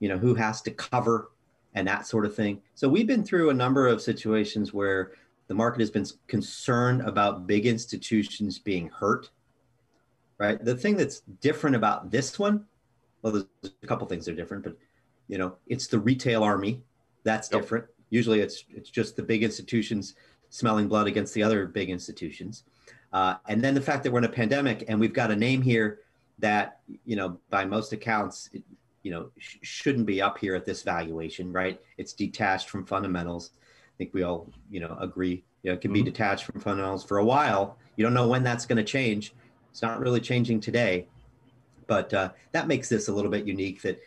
you 0.00 0.08
know 0.08 0.18
who 0.18 0.34
has 0.34 0.60
to 0.62 0.70
cover 0.70 1.30
and 1.74 1.86
that 1.86 2.06
sort 2.06 2.24
of 2.24 2.34
thing. 2.34 2.60
So 2.74 2.88
we've 2.88 3.06
been 3.06 3.22
through 3.22 3.50
a 3.50 3.54
number 3.54 3.86
of 3.86 4.02
situations 4.02 4.72
where 4.72 5.12
the 5.46 5.54
market 5.54 5.80
has 5.80 5.90
been 5.90 6.06
concerned 6.26 7.02
about 7.02 7.46
big 7.46 7.66
institutions 7.66 8.58
being 8.58 8.88
hurt. 8.88 9.30
Right. 10.38 10.64
The 10.64 10.74
thing 10.74 10.96
that's 10.96 11.20
different 11.40 11.76
about 11.76 12.10
this 12.10 12.38
one, 12.38 12.64
well, 13.22 13.32
there's 13.34 13.74
a 13.82 13.86
couple 13.86 14.06
things 14.08 14.24
that 14.24 14.32
are 14.32 14.36
different, 14.36 14.64
but 14.64 14.74
you 15.30 15.38
know 15.38 15.54
it's 15.68 15.86
the 15.86 15.98
retail 15.98 16.42
army. 16.42 16.82
That's 17.22 17.50
yep. 17.50 17.62
different. 17.62 17.86
Usually 18.10 18.40
it's 18.40 18.64
it's 18.68 18.90
just 18.90 19.14
the 19.14 19.22
big 19.22 19.44
institutions 19.44 20.14
smelling 20.50 20.88
blood 20.88 21.06
against 21.06 21.32
the 21.34 21.42
other 21.42 21.66
big 21.66 21.88
institutions. 21.88 22.64
Uh, 23.12 23.36
and 23.48 23.62
then 23.62 23.74
the 23.74 23.80
fact 23.80 24.02
that 24.02 24.12
we're 24.12 24.18
in 24.18 24.24
a 24.24 24.28
pandemic 24.28 24.84
and 24.88 24.98
we've 24.98 25.12
got 25.12 25.30
a 25.30 25.36
name 25.36 25.62
here 25.62 26.00
that 26.40 26.80
you 27.04 27.14
know 27.14 27.38
by 27.48 27.64
most 27.64 27.92
accounts 27.92 28.50
it, 28.52 28.64
you 29.02 29.12
know 29.12 29.30
sh- 29.38 29.58
shouldn't 29.62 30.06
be 30.06 30.20
up 30.20 30.36
here 30.36 30.56
at 30.56 30.64
this 30.66 30.82
valuation 30.82 31.52
right? 31.52 31.80
It's 31.96 32.12
detached 32.12 32.68
from 32.68 32.84
fundamentals. 32.84 33.52
I 33.60 33.94
think 33.98 34.12
we 34.12 34.24
all 34.24 34.48
you 34.68 34.80
know 34.80 34.96
agree 35.00 35.44
you 35.62 35.70
know 35.70 35.74
it 35.74 35.80
can 35.80 35.92
mm-hmm. 35.92 36.04
be 36.04 36.10
detached 36.10 36.44
from 36.44 36.60
fundamentals 36.60 37.04
for 37.04 37.18
a 37.18 37.24
while. 37.24 37.78
You 37.94 38.02
don't 38.02 38.14
know 38.14 38.26
when 38.26 38.42
that's 38.42 38.66
going 38.66 38.78
to 38.78 38.92
change. 38.98 39.32
It's 39.70 39.82
not 39.82 40.00
really 40.00 40.20
changing 40.20 40.58
today. 40.58 41.06
But 41.86 42.14
uh, 42.14 42.30
that 42.52 42.68
makes 42.68 42.88
this 42.88 43.08
a 43.08 43.12
little 43.12 43.32
bit 43.32 43.46
unique 43.46 43.82
that 43.82 44.00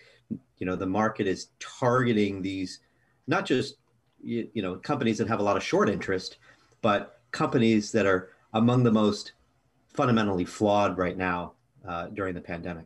you 0.57 0.65
know 0.65 0.75
the 0.75 0.85
market 0.85 1.27
is 1.27 1.49
targeting 1.59 2.41
these 2.41 2.79
not 3.27 3.45
just 3.45 3.75
you, 4.23 4.47
you 4.53 4.61
know 4.61 4.75
companies 4.75 5.17
that 5.17 5.27
have 5.27 5.39
a 5.39 5.43
lot 5.43 5.57
of 5.57 5.63
short 5.63 5.89
interest 5.89 6.37
but 6.81 7.19
companies 7.31 7.91
that 7.91 8.05
are 8.05 8.29
among 8.53 8.83
the 8.83 8.91
most 8.91 9.33
fundamentally 9.93 10.45
flawed 10.45 10.97
right 10.97 11.17
now 11.17 11.53
uh, 11.87 12.07
during 12.07 12.33
the 12.33 12.41
pandemic 12.41 12.85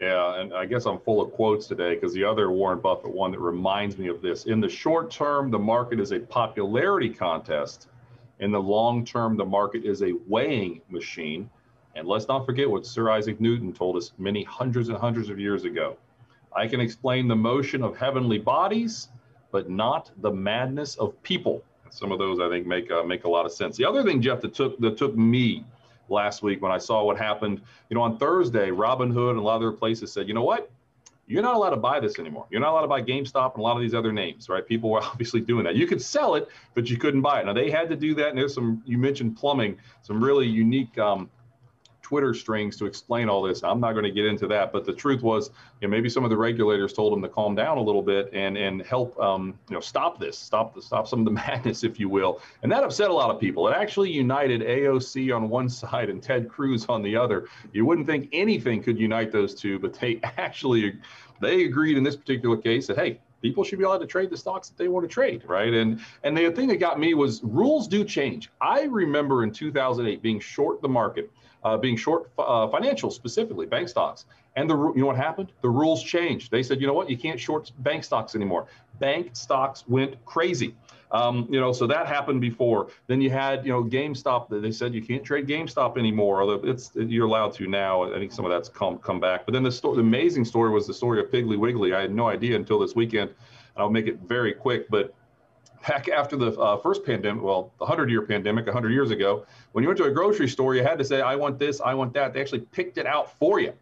yeah, 0.00 0.40
and 0.40 0.54
I 0.54 0.64
guess 0.64 0.86
I'm 0.86 1.00
full 1.00 1.20
of 1.20 1.32
quotes 1.32 1.66
today 1.66 1.94
because 1.94 2.12
the 2.12 2.22
other 2.22 2.52
Warren 2.52 2.78
Buffett 2.78 3.12
one 3.12 3.32
that 3.32 3.40
reminds 3.40 3.98
me 3.98 4.06
of 4.06 4.22
this. 4.22 4.44
In 4.44 4.60
the 4.60 4.68
short 4.68 5.10
term, 5.10 5.50
the 5.50 5.58
market 5.58 5.98
is 5.98 6.12
a 6.12 6.20
popularity 6.20 7.10
contest. 7.10 7.88
In 8.38 8.52
the 8.52 8.60
long 8.60 9.04
term, 9.04 9.36
the 9.36 9.44
market 9.44 9.84
is 9.84 10.02
a 10.02 10.12
weighing 10.28 10.80
machine. 10.88 11.50
And 11.96 12.06
let's 12.06 12.28
not 12.28 12.46
forget 12.46 12.70
what 12.70 12.86
Sir 12.86 13.10
Isaac 13.10 13.40
Newton 13.40 13.72
told 13.72 13.96
us 13.96 14.12
many 14.18 14.44
hundreds 14.44 14.88
and 14.88 14.96
hundreds 14.96 15.30
of 15.30 15.40
years 15.40 15.64
ago. 15.64 15.96
I 16.54 16.66
can 16.66 16.80
explain 16.80 17.28
the 17.28 17.36
motion 17.36 17.82
of 17.82 17.96
heavenly 17.96 18.38
bodies, 18.38 19.08
but 19.50 19.70
not 19.70 20.10
the 20.18 20.30
madness 20.30 20.96
of 20.96 21.20
people. 21.22 21.62
some 21.90 22.12
of 22.12 22.18
those 22.18 22.40
I 22.40 22.48
think 22.48 22.66
make 22.66 22.90
uh, 22.90 23.02
make 23.02 23.24
a 23.24 23.28
lot 23.28 23.46
of 23.46 23.52
sense. 23.52 23.76
The 23.76 23.84
other 23.84 24.02
thing, 24.02 24.20
Jeff, 24.20 24.40
that 24.42 24.54
took 24.54 24.78
that 24.80 24.96
took 24.96 25.16
me 25.16 25.64
last 26.08 26.42
week 26.42 26.62
when 26.62 26.72
I 26.72 26.78
saw 26.78 27.04
what 27.04 27.18
happened, 27.18 27.60
you 27.88 27.94
know, 27.94 28.02
on 28.02 28.18
Thursday, 28.18 28.70
Robinhood 28.70 29.30
and 29.30 29.38
a 29.38 29.42
lot 29.42 29.56
of 29.56 29.62
other 29.62 29.72
places 29.72 30.12
said, 30.12 30.26
you 30.28 30.34
know 30.34 30.42
what, 30.42 30.70
you're 31.26 31.42
not 31.42 31.54
allowed 31.54 31.70
to 31.70 31.76
buy 31.76 32.00
this 32.00 32.18
anymore. 32.18 32.46
You're 32.50 32.60
not 32.60 32.72
allowed 32.72 32.82
to 32.82 32.88
buy 32.88 33.02
GameStop 33.02 33.54
and 33.54 33.60
a 33.60 33.62
lot 33.62 33.76
of 33.76 33.82
these 33.82 33.94
other 33.94 34.12
names, 34.12 34.48
right? 34.48 34.66
People 34.66 34.90
were 34.90 35.02
obviously 35.02 35.40
doing 35.40 35.64
that. 35.64 35.76
You 35.76 35.86
could 35.86 36.02
sell 36.02 36.34
it, 36.34 36.48
but 36.74 36.88
you 36.88 36.96
couldn't 36.96 37.20
buy 37.20 37.40
it. 37.40 37.46
Now 37.46 37.52
they 37.52 37.70
had 37.70 37.88
to 37.90 37.96
do 37.96 38.14
that. 38.14 38.30
And 38.30 38.38
there's 38.38 38.54
some, 38.54 38.82
you 38.86 38.98
mentioned 38.98 39.36
plumbing, 39.36 39.78
some 40.02 40.22
really 40.24 40.46
unique 40.46 40.96
um, 40.98 41.30
Twitter 42.08 42.32
strings 42.32 42.74
to 42.78 42.86
explain 42.86 43.28
all 43.28 43.42
this. 43.42 43.62
I'm 43.62 43.80
not 43.80 43.92
going 43.92 44.04
to 44.04 44.10
get 44.10 44.24
into 44.24 44.46
that, 44.46 44.72
but 44.72 44.86
the 44.86 44.94
truth 44.94 45.20
was, 45.22 45.50
you 45.78 45.86
know, 45.86 45.90
maybe 45.90 46.08
some 46.08 46.24
of 46.24 46.30
the 46.30 46.38
regulators 46.38 46.94
told 46.94 47.12
them 47.12 47.20
to 47.20 47.28
calm 47.28 47.54
down 47.54 47.76
a 47.76 47.82
little 47.82 48.00
bit 48.00 48.30
and 48.32 48.56
and 48.56 48.80
help, 48.80 49.20
um, 49.20 49.58
you 49.68 49.74
know, 49.74 49.80
stop 49.80 50.18
this, 50.18 50.38
stop 50.38 50.74
the 50.74 50.80
stop 50.80 51.06
some 51.06 51.18
of 51.18 51.26
the 51.26 51.30
madness, 51.46 51.84
if 51.84 52.00
you 52.00 52.08
will. 52.08 52.40
And 52.62 52.72
that 52.72 52.82
upset 52.82 53.10
a 53.10 53.12
lot 53.12 53.28
of 53.28 53.38
people. 53.38 53.68
It 53.68 53.72
actually 53.72 54.10
united 54.10 54.62
AOC 54.62 55.36
on 55.36 55.50
one 55.50 55.68
side 55.82 56.08
and 56.08 56.22
Ted 56.22 56.48
Cruz 56.48 56.86
on 56.88 57.02
the 57.02 57.14
other. 57.14 57.44
You 57.74 57.84
wouldn't 57.84 58.06
think 58.06 58.30
anything 58.32 58.82
could 58.82 58.98
unite 58.98 59.30
those 59.30 59.54
two, 59.54 59.78
but 59.78 59.92
they 59.92 60.18
actually 60.38 60.94
they 61.42 61.64
agreed 61.64 61.98
in 61.98 62.04
this 62.04 62.16
particular 62.16 62.56
case 62.56 62.86
that 62.86 62.96
hey, 62.96 63.20
people 63.42 63.64
should 63.64 63.78
be 63.78 63.84
allowed 63.84 63.98
to 63.98 64.06
trade 64.06 64.30
the 64.30 64.36
stocks 64.38 64.70
that 64.70 64.78
they 64.78 64.88
want 64.88 65.04
to 65.04 65.12
trade, 65.12 65.42
right? 65.46 65.74
And 65.74 66.00
and 66.22 66.34
the 66.34 66.50
thing 66.52 66.68
that 66.68 66.76
got 66.76 66.98
me 66.98 67.12
was 67.12 67.42
rules 67.44 67.86
do 67.86 68.02
change. 68.02 68.50
I 68.62 68.84
remember 68.84 69.42
in 69.42 69.52
2008 69.52 70.22
being 70.22 70.40
short 70.40 70.80
the 70.80 70.88
market 70.88 71.30
uh, 71.64 71.76
being 71.76 71.96
short 71.96 72.30
uh, 72.38 72.68
financials 72.68 73.12
specifically, 73.12 73.66
bank 73.66 73.88
stocks. 73.88 74.26
And 74.56 74.68
the 74.68 74.76
you 74.94 75.00
know 75.00 75.06
what 75.06 75.16
happened? 75.16 75.52
The 75.62 75.68
rules 75.68 76.02
changed. 76.02 76.50
They 76.50 76.62
said, 76.62 76.80
you 76.80 76.86
know 76.86 76.92
what, 76.92 77.08
you 77.08 77.16
can't 77.16 77.38
short 77.38 77.70
bank 77.78 78.04
stocks 78.04 78.34
anymore. 78.34 78.66
Bank 78.98 79.30
stocks 79.34 79.84
went 79.86 80.24
crazy. 80.24 80.74
Um, 81.10 81.46
you 81.50 81.58
know, 81.58 81.72
so 81.72 81.86
that 81.86 82.06
happened 82.06 82.40
before. 82.40 82.88
Then 83.06 83.20
you 83.20 83.30
had, 83.30 83.64
you 83.64 83.72
know, 83.72 83.82
GameStop. 83.82 84.48
They 84.60 84.72
said 84.72 84.92
you 84.92 85.02
can't 85.02 85.24
trade 85.24 85.46
GameStop 85.46 85.96
anymore. 85.96 86.42
Although 86.42 86.68
it's 86.68 86.90
you're 86.94 87.26
allowed 87.26 87.54
to 87.54 87.66
now. 87.66 88.12
I 88.12 88.18
think 88.18 88.32
some 88.32 88.44
of 88.44 88.50
that's 88.50 88.68
come 88.68 88.98
come 88.98 89.20
back. 89.20 89.46
But 89.46 89.54
then 89.54 89.62
the 89.62 89.72
story, 89.72 89.96
the 89.96 90.02
amazing 90.02 90.44
story 90.44 90.70
was 90.70 90.86
the 90.86 90.94
story 90.94 91.20
of 91.20 91.30
Piggly 91.30 91.56
Wiggly. 91.56 91.94
I 91.94 92.00
had 92.00 92.14
no 92.14 92.28
idea 92.28 92.56
until 92.56 92.78
this 92.78 92.94
weekend. 92.94 93.30
I'll 93.76 93.90
make 93.90 94.06
it 94.06 94.18
very 94.26 94.52
quick, 94.52 94.88
but 94.90 95.14
back 95.86 96.08
after 96.08 96.36
the 96.36 96.52
uh, 96.58 96.76
first 96.78 97.04
pandemic, 97.04 97.42
well, 97.42 97.72
the 97.78 97.84
100 97.84 98.10
year 98.10 98.22
pandemic, 98.22 98.66
100 98.66 98.90
years 98.90 99.10
ago, 99.10 99.46
when 99.72 99.82
you 99.82 99.88
went 99.88 99.98
to 99.98 100.04
a 100.04 100.10
grocery 100.10 100.48
store, 100.48 100.74
you 100.74 100.82
had 100.82 100.98
to 100.98 101.04
say, 101.04 101.20
I 101.20 101.36
want 101.36 101.58
this, 101.58 101.80
I 101.80 101.94
want 101.94 102.12
that. 102.14 102.32
They 102.32 102.40
actually 102.40 102.60
picked 102.60 102.98
it 102.98 103.06
out 103.06 103.36
for 103.38 103.60
you. 103.60 103.72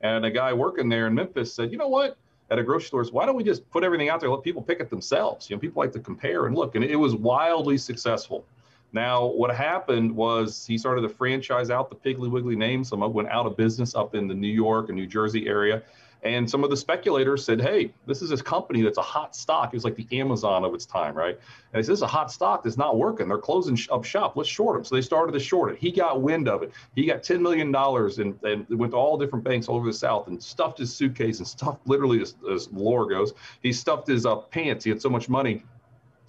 And 0.00 0.24
a 0.24 0.30
guy 0.30 0.52
working 0.52 0.88
there 0.88 1.06
in 1.06 1.14
Memphis 1.14 1.52
said, 1.52 1.72
you 1.72 1.78
know 1.78 1.88
what? 1.88 2.16
At 2.50 2.58
a 2.58 2.62
grocery 2.62 2.86
store, 2.86 3.04
why 3.10 3.26
don't 3.26 3.34
we 3.34 3.42
just 3.42 3.68
put 3.70 3.82
everything 3.82 4.08
out 4.08 4.20
there, 4.20 4.30
let 4.30 4.42
people 4.42 4.62
pick 4.62 4.80
it 4.80 4.90
themselves? 4.90 5.50
You 5.50 5.56
know, 5.56 5.60
people 5.60 5.82
like 5.82 5.92
to 5.92 6.00
compare 6.00 6.46
and 6.46 6.54
look. 6.54 6.74
And 6.74 6.84
it 6.84 6.96
was 6.96 7.14
wildly 7.14 7.78
successful. 7.78 8.44
Now, 8.92 9.26
what 9.26 9.54
happened 9.54 10.14
was 10.14 10.64
he 10.64 10.78
started 10.78 11.02
to 11.02 11.08
franchise 11.08 11.70
out 11.70 11.90
the 11.90 11.96
Piggly 11.96 12.30
Wiggly 12.30 12.56
name. 12.56 12.84
Some 12.84 13.00
went 13.12 13.28
out 13.28 13.46
of 13.46 13.56
business 13.56 13.94
up 13.94 14.14
in 14.14 14.28
the 14.28 14.34
New 14.34 14.52
York 14.52 14.88
and 14.88 14.96
New 14.96 15.06
Jersey 15.06 15.48
area. 15.48 15.82
And 16.22 16.48
some 16.50 16.64
of 16.64 16.70
the 16.70 16.76
speculators 16.76 17.44
said, 17.44 17.60
hey, 17.60 17.92
this 18.06 18.22
is 18.22 18.30
this 18.30 18.42
company 18.42 18.82
that's 18.82 18.98
a 18.98 19.02
hot 19.02 19.36
stock. 19.36 19.72
It 19.72 19.76
was 19.76 19.84
like 19.84 19.96
the 19.96 20.06
Amazon 20.18 20.64
of 20.64 20.74
its 20.74 20.84
time, 20.84 21.14
right? 21.14 21.38
And 21.72 21.80
this 21.80 21.88
is 21.88 22.02
a 22.02 22.06
hot 22.06 22.32
stock 22.32 22.64
that's 22.64 22.76
not 22.76 22.98
working. 22.98 23.28
They're 23.28 23.38
closing 23.38 23.78
up 23.92 24.04
shop. 24.04 24.36
Let's 24.36 24.48
short 24.48 24.76
them. 24.76 24.84
So 24.84 24.94
they 24.94 25.02
started 25.02 25.32
to 25.32 25.40
short 25.40 25.72
it. 25.72 25.78
He 25.78 25.92
got 25.92 26.22
wind 26.22 26.48
of 26.48 26.62
it. 26.62 26.72
He 26.94 27.06
got 27.06 27.22
$10 27.22 27.40
million 27.40 27.74
and, 27.74 28.44
and 28.44 28.78
went 28.78 28.92
to 28.92 28.96
all 28.96 29.16
different 29.18 29.44
banks 29.44 29.68
all 29.68 29.76
over 29.76 29.86
the 29.86 29.92
South 29.92 30.26
and 30.26 30.42
stuffed 30.42 30.78
his 30.78 30.94
suitcase 30.94 31.38
and 31.38 31.46
stuffed 31.46 31.86
literally, 31.86 32.20
as, 32.20 32.34
as 32.50 32.72
lore 32.72 33.06
goes, 33.06 33.32
he 33.62 33.72
stuffed 33.72 34.08
his 34.08 34.26
uh, 34.26 34.36
pants. 34.36 34.84
He 34.84 34.90
had 34.90 35.00
so 35.00 35.08
much 35.08 35.28
money 35.28 35.62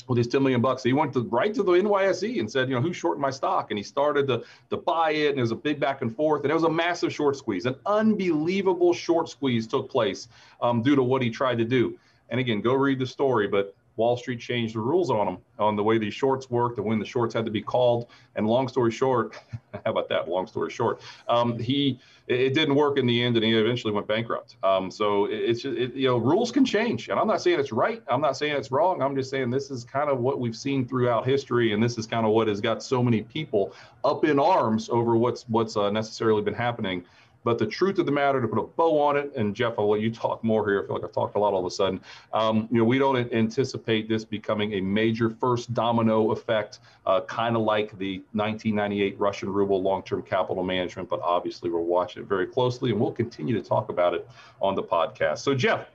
with 0.08 0.18
his 0.18 0.28
10 0.28 0.42
million 0.42 0.62
bucks. 0.62 0.84
He 0.84 0.94
went 0.94 1.14
to 1.14 1.22
right 1.22 1.54
to 1.54 1.64
the 1.64 1.74
NYSE 1.74 2.40
and 2.40 2.50
said, 2.50 2.70
you 2.70 2.76
know, 2.76 2.82
who's 2.82 2.96
shorting 2.96 3.22
my 3.22 3.30
stock? 3.30 3.72
And 3.72 3.78
he 3.78 3.84
started 3.84 4.28
to, 4.28 4.44
to 4.70 4.78
buy 4.78 5.12
it. 5.12 5.30
And 5.30 5.38
it 5.38 5.42
was 5.42 5.52
a 5.52 5.56
big 5.56 5.80
back 5.80 6.02
and 6.02 6.16
forth. 6.16 6.44
And 6.44 6.52
it 6.52 6.54
was 6.54 6.64
a 6.64 6.70
massive 6.70 7.14
short 7.14 7.36
squeeze. 7.36 7.66
An 7.66 7.76
unbelievable 7.86 8.94
short 8.94 9.30
squeeze 9.30 9.68
took 9.68 9.90
place 9.90 10.28
um, 10.62 10.82
due 10.82 10.96
to 10.96 11.04
what 11.04 11.22
he 11.22 11.30
tried 11.30 11.58
to 11.58 11.66
do. 11.66 11.98
And 12.30 12.40
again, 12.40 12.62
go 12.62 12.74
read 12.74 13.00
the 13.00 13.08
story. 13.08 13.48
But 13.48 13.76
Wall 13.98 14.16
Street 14.16 14.39
changed 14.39 14.75
the 14.75 14.80
rules 14.80 15.10
on 15.10 15.25
them 15.25 15.38
on 15.60 15.75
the 15.75 15.84
way 15.84 15.98
these 15.98 16.13
shorts 16.13 16.50
worked 16.50 16.77
and 16.77 16.86
when 16.86 17.00
the 17.00 17.06
shorts 17.06 17.34
had 17.34 17.44
to 17.46 17.51
be 17.51 17.62
called. 17.62 18.08
And 18.36 18.48
long 18.48 18.68
story 18.68 18.92
short, 18.92 19.36
how 19.74 19.92
about 19.92 20.08
that? 20.10 20.30
Long 20.30 20.48
story 20.48 20.70
short, 20.70 21.01
um, 21.27 21.58
he 21.58 22.00
it 22.27 22.54
didn't 22.54 22.75
work 22.75 22.98
in 22.98 23.08
the 23.08 23.24
end, 23.24 23.38
and 23.38 23.46
he 23.46 23.58
eventually 23.58 23.94
went 23.94 24.06
bankrupt. 24.06 24.58
Um, 24.62 24.92
so 24.92 25.25
it's 25.25 25.62
just, 25.62 25.77
it, 25.77 25.94
you 25.94 26.08
know 26.08 26.18
rules 26.18 26.51
can 26.51 26.66
change, 26.66 27.10
and 27.10 27.20
I'm 27.20 27.27
not 27.27 27.42
saying 27.42 27.60
it's 27.60 27.72
right. 27.72 28.04
I'm 28.08 28.22
not 28.22 28.38
saying 28.38 28.56
it's 28.56 28.72
wrong. 28.72 29.01
I'm 29.01 29.16
just 29.16 29.30
saying 29.30 29.50
this 29.50 29.72
is 29.72 29.84
kind 29.84 30.10
of 30.10 30.20
what 30.20 30.39
we've 30.39 30.56
seen 30.56 30.88
throughout 30.88 31.25
history, 31.25 31.74
and 31.74 31.82
this 31.82 31.98
is 31.98 32.06
kind 32.06 32.25
of 32.25 32.34
what 32.34 32.48
has 32.48 32.62
got 32.62 32.84
so 32.84 33.01
many 33.01 33.24
people 33.24 33.74
up 34.04 34.25
in 34.25 34.39
arms 34.39 34.89
over 34.89 35.16
what's 35.16 35.44
what's 35.48 35.75
uh, 35.77 35.89
necessarily 35.89 36.42
been 36.42 36.54
happening 36.54 37.04
but 37.48 37.58
the 37.58 37.66
truth 37.66 37.98
of 37.98 38.06
the 38.06 38.12
matter, 38.12 38.42
to 38.42 38.48
put 38.50 38.60
a 38.60 38.63
bow 38.63 39.00
on 39.00 39.16
it, 39.16 39.32
and 39.38 39.56
Jeff, 39.56 39.75
I'll 39.80 39.89
let 39.89 40.01
you 40.01 40.12
talk 40.12 40.44
more 40.44 40.68
here. 40.68 40.84
I 40.84 40.86
feel 40.86 40.96
like 40.96 41.06
I've 41.06 41.13
talked 41.13 41.38
a 41.38 41.39
lot 41.39 41.54
all 41.54 41.62
of 41.62 41.66
a 41.66 41.72
sudden. 41.72 42.01
Um, 42.34 42.68
you 42.70 42.80
know, 42.80 42.84
we 42.84 43.00
don't 43.00 43.16
anticipate 43.32 44.10
this 44.10 44.25
becoming 44.25 44.74
a 44.74 44.82
major 44.82 45.30
first 45.30 45.74
domino 45.74 46.32
effect, 46.32 46.80
uh, 47.06 47.22
kind 47.22 47.56
of 47.56 47.62
like 47.62 47.98
the 48.00 48.18
1998 48.34 49.18
Russian 49.18 49.48
ruble 49.50 49.82
long-term 49.82 50.24
capital 50.24 50.62
management. 50.62 51.08
But 51.08 51.22
obviously, 51.22 51.70
we're 51.70 51.80
watching 51.80 52.22
it 52.22 52.27
very 52.27 52.48
closely, 52.48 52.92
and 52.92 53.00
we'll 53.00 53.13
continue 53.13 53.56
to 53.56 53.66
talk 53.66 53.88
about 53.88 54.13
it 54.13 54.27
on 54.62 54.75
the 54.75 54.84
podcast. 54.84 55.38
So, 55.38 55.56
Jeff, 55.56 55.88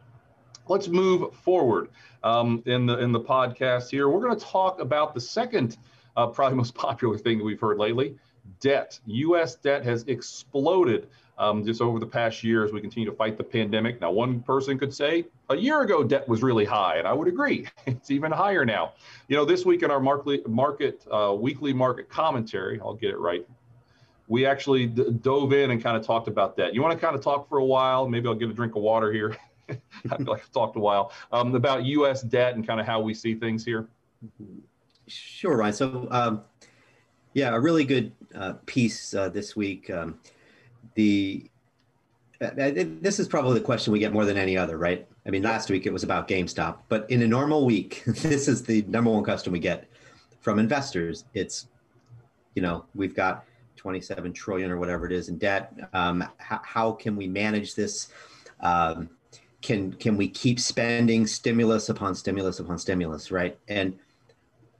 let's 0.69 0.89
move 0.89 1.35
forward 1.35 1.91
um, 2.25 2.63
in 2.65 2.87
the 2.87 2.97
in 2.97 3.13
the 3.13 3.21
podcast 3.21 3.91
here. 3.91 4.09
We're 4.09 4.23
going 4.23 4.39
to 4.39 4.43
talk 4.43 4.81
about 4.81 5.13
the 5.13 5.21
second, 5.21 5.77
uh, 6.17 6.29
probably 6.29 6.57
most 6.57 6.75
popular 6.75 7.19
thing 7.19 7.37
that 7.37 7.45
we've 7.45 7.61
heard 7.61 7.77
lately 7.77 8.17
debt. 8.61 8.99
U.S. 9.07 9.57
debt 9.57 9.85
has 9.85 10.05
exploded 10.05 11.09
um, 11.39 11.65
just 11.65 11.81
over 11.81 11.99
the 11.99 12.07
past 12.07 12.45
year 12.45 12.65
as 12.65 12.73
we 12.73 12.81
continue 12.81 13.09
to 13.09 13.17
fight 13.17 13.37
the 13.37 13.45
pandemic. 13.45 14.01
Now, 14.01 14.13
one 14.13 14.41
person 14.41 14.79
could 14.79 14.95
say 14.95 15.25
a 15.49 15.57
year 15.57 15.81
ago 15.83 16.05
debt 16.05 16.29
was 16.29 16.43
really 16.43 16.65
high, 16.65 16.97
and 16.97 17.07
I 17.07 17.13
would 17.13 17.29
agree. 17.29 17.67
It's 17.87 18.11
even 18.11 18.33
higher 18.33 18.65
now. 18.65 18.93
You 19.29 19.37
know, 19.37 19.45
this 19.45 19.65
week 19.65 19.83
in 19.83 19.91
our 19.91 20.01
market, 20.01 20.49
market 20.49 21.05
uh, 21.11 21.35
weekly 21.39 21.73
market 21.73 22.09
commentary, 22.09 22.81
I'll 22.81 22.95
get 22.95 23.11
it 23.11 23.19
right. 23.19 23.47
We 24.29 24.47
actually 24.47 24.87
d- 24.87 25.11
dove 25.21 25.53
in 25.53 25.71
and 25.73 25.83
kind 25.83 25.97
of 25.97 26.07
talked 26.07 26.29
about 26.29 26.57
that. 26.57 26.75
You 26.75 26.83
want 26.83 26.99
to 26.99 27.05
kind 27.05 27.17
of 27.17 27.23
talk 27.23 27.49
for 27.49 27.59
a 27.59 27.65
while? 27.65 28.09
Maybe 28.09 28.29
I'll 28.29 28.35
get 28.35 28.51
a 28.51 28.55
drink 28.55 28.77
of 28.77 28.83
water 28.83 29.13
here. 29.13 29.37
I 29.69 30.17
feel 30.17 30.27
like 30.27 30.43
I've 30.43 30.53
talked 30.53 30.77
a 30.77 30.81
while 30.81 31.13
um, 31.33 31.55
about 31.55 31.85
U.S. 31.85 32.23
debt 32.23 32.55
and 32.55 32.67
kind 32.67 32.81
of 32.81 32.87
how 32.87 33.01
we 33.01 33.15
see 33.15 33.35
things 33.35 33.65
here. 33.65 33.89
Sure, 35.07 35.57
Ryan. 35.57 35.75
So, 35.75 36.09
um, 36.11 36.43
yeah, 37.35 37.55
a 37.55 37.61
really 37.61 37.85
good 37.85 38.13
uh, 38.35 38.55
piece 38.67 39.15
uh, 39.15 39.29
this 39.29 39.57
week. 39.57 39.91
Um, 39.91 40.19
the 40.95 41.49
this 42.41 43.21
is 43.21 43.29
probably 43.29 43.55
the 43.55 43.65
question 43.65 43.93
we 43.93 44.01
get 44.01 44.13
more 44.13 44.25
than 44.25 44.37
any 44.37 44.57
other, 44.57 44.77
right? 44.77 45.07
I 45.25 45.31
mean, 45.31 45.43
last 45.43 45.71
week 45.71 45.87
it 45.87 45.93
was 45.93 46.03
about 46.03 46.27
GameStop, 46.27 46.79
but 46.89 47.09
in 47.09 47.23
a 47.23 47.27
normal 47.27 47.65
week, 47.65 48.03
this 48.07 48.49
is 48.49 48.65
the 48.65 48.83
number 48.89 49.11
one 49.11 49.23
question 49.23 49.53
we 49.53 49.61
get 49.61 49.89
from 50.41 50.59
investors. 50.59 51.25
It's, 51.35 51.69
you 52.55 52.63
know, 52.63 52.85
we've 52.97 53.15
got 53.15 53.45
27 53.77 54.33
trillion 54.33 54.73
or 54.73 54.79
whatever 54.79 55.07
it 55.07 55.13
is 55.13 55.29
in 55.29 55.39
debt. 55.39 55.73
Um, 55.93 56.25
how, 56.39 56.61
how, 56.65 56.93
can 56.93 57.15
we 57.15 57.29
manage 57.29 57.77
this? 57.77 58.09
Um, 58.61 59.09
can 59.61 59.93
can 59.93 60.17
we 60.17 60.29
keep 60.29 60.59
spending 60.59 61.25
stimulus 61.25 61.89
upon 61.89 62.17
stimulus 62.17 62.59
upon 62.59 62.79
stimulus, 62.79 63.31
right? 63.31 63.57
And 63.69 63.97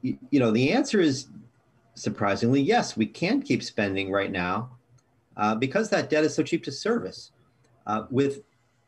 you 0.03 0.41
know, 0.41 0.51
the 0.51 0.73
answer 0.73 1.01
is 1.01 1.29
surprisingly 1.95 2.61
yes, 2.61 2.97
we 2.97 3.07
can 3.07 3.43
keep 3.43 3.63
spending 3.63 4.11
right 4.11 4.31
now 4.31 4.71
uh, 5.37 5.55
because 5.55 5.91
that 5.91 6.11
debt 6.11 6.25
is 6.25 6.35
so 6.35 6.43
cheap 6.43 6.65
to 6.65 6.73
service. 6.73 7.33
Uh, 7.87 8.07
with 8.11 8.43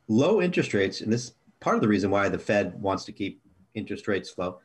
low 0.07 0.41
interest 0.41 0.73
rates, 0.73 1.01
and 1.01 1.13
this 1.13 1.25
is 1.25 1.35
part 1.59 1.75
of 1.75 1.83
the 1.83 1.89
reason 1.89 2.11
why 2.11 2.29
the 2.29 2.39
Fed 2.39 2.81
wants 2.81 3.05
to 3.05 3.13
keep 3.13 3.41
interest 3.75 4.07
rates 4.07 4.35
low. 4.39 4.61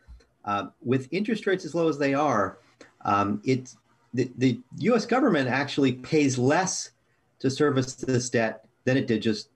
Uh, 0.46 0.68
with 0.84 1.08
interest 1.12 1.48
rates 1.48 1.66
as 1.66 1.74
low 1.74 1.90
as 1.90 1.98
they 1.98 2.14
are, 2.14 2.60
um, 3.06 3.42
it 3.44 3.74
the, 4.14 4.32
the 4.38 4.60
U.S. 4.80 5.06
government 5.06 5.50
actually 5.50 5.94
pays 5.94 6.38
less 6.38 6.92
to 7.40 7.50
service 7.50 7.96
this 7.96 8.30
debt 8.30 8.66
than 8.86 8.98
it 8.98 9.08
did 9.08 9.22
just 9.22 9.50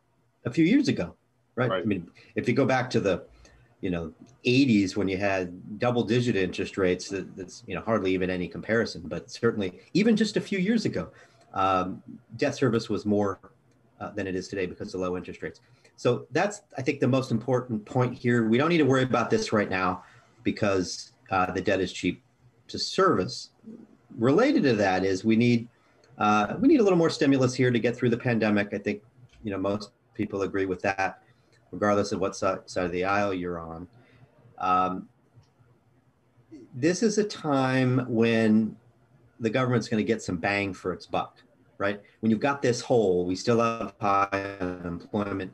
a 0.46 0.52
few 0.52 0.66
years 0.66 0.88
ago, 0.88 1.16
right? 1.56 1.70
right? 1.70 1.84
I 1.84 1.86
mean, 1.86 2.08
if 2.36 2.48
you 2.48 2.54
go 2.54 2.66
back 2.66 2.90
to 2.92 3.00
the, 3.00 3.24
you 3.84 3.92
know, 3.94 4.06
80s 4.46 4.96
when 4.98 5.08
you 5.12 5.18
had 5.18 5.44
double-digit 5.86 6.36
interest 6.48 6.78
rates, 6.78 7.06
that, 7.13 7.25
that's 7.38 7.58
you 7.68 7.75
know 7.75 7.84
hardly 7.90 8.12
even 8.18 8.30
any 8.30 8.48
comparison. 8.48 9.02
But 9.13 9.24
certainly, 9.30 9.70
even 9.94 10.16
just 10.16 10.38
a 10.38 10.44
few 10.50 10.60
years 10.68 10.84
ago, 10.86 11.04
um, 11.54 12.02
debt 12.42 12.56
service 12.56 12.86
was 12.94 13.06
more 13.06 13.32
uh, 14.02 14.12
than 14.16 14.25
it 14.30 14.36
is 14.40 14.48
today 14.48 14.68
because 14.74 14.90
of 14.94 15.02
low 15.02 15.13
interest 15.20 15.42
rates. 15.44 15.60
So 16.04 16.10
that's, 16.38 16.58
I 16.80 16.82
think, 16.86 16.98
the 17.00 17.12
most 17.18 17.30
important 17.38 17.80
point 17.96 18.13
here. 18.25 18.40
We 18.54 18.58
don't 18.58 18.72
need 18.74 18.84
to 18.86 18.90
worry 18.94 19.04
about 19.04 19.30
this 19.30 19.46
right 19.54 19.70
now 19.70 19.90
because 20.44 21.12
uh, 21.30 21.52
the 21.52 21.62
debt 21.62 21.82
is 21.82 21.92
cheap 21.94 22.16
to 22.72 22.78
service. 22.80 23.52
Related 24.18 24.63
to 24.63 24.75
that 24.86 25.04
is 25.12 25.24
we 25.25 25.36
need 25.36 25.68
Uh, 26.18 26.56
we 26.62 26.68
need 26.68 26.80
a 26.80 26.84
little 26.84 26.98
more 26.98 27.10
stimulus 27.10 27.58
here 27.58 27.72
to 27.72 27.80
get 27.80 27.96
through 27.98 28.12
the 28.16 28.24
pandemic. 28.30 28.68
I 28.72 28.78
think, 28.78 29.02
you 29.44 29.52
know, 29.52 29.58
most 29.58 29.90
people 30.13 30.44
agree 30.44 30.68
with 30.68 30.82
that, 30.84 31.23
regardless 31.74 32.12
of 32.12 32.20
what 32.20 32.36
side, 32.36 32.60
of 32.75 32.92
the 32.92 33.03
aisle 33.03 33.34
you're 33.34 33.60
on. 33.60 33.88
Um, 34.60 35.10
this 36.74 37.03
is 37.03 37.18
a 37.18 37.24
time 37.24 38.06
when 38.08 38.77
the 39.39 39.50
government's 39.50 39.89
going 39.89 40.03
to 40.03 40.08
get 40.08 40.22
some 40.22 40.38
bang 40.38 40.74
for 40.74 40.94
its 40.94 41.06
buck, 41.06 41.38
right? 41.77 42.00
When 42.20 42.30
you've 42.30 42.39
got 42.39 42.62
this 42.62 42.80
hole, 42.80 43.25
we 43.25 43.36
still 43.36 43.60
have 43.60 43.94
high 44.00 44.56
unemployment. 44.62 45.51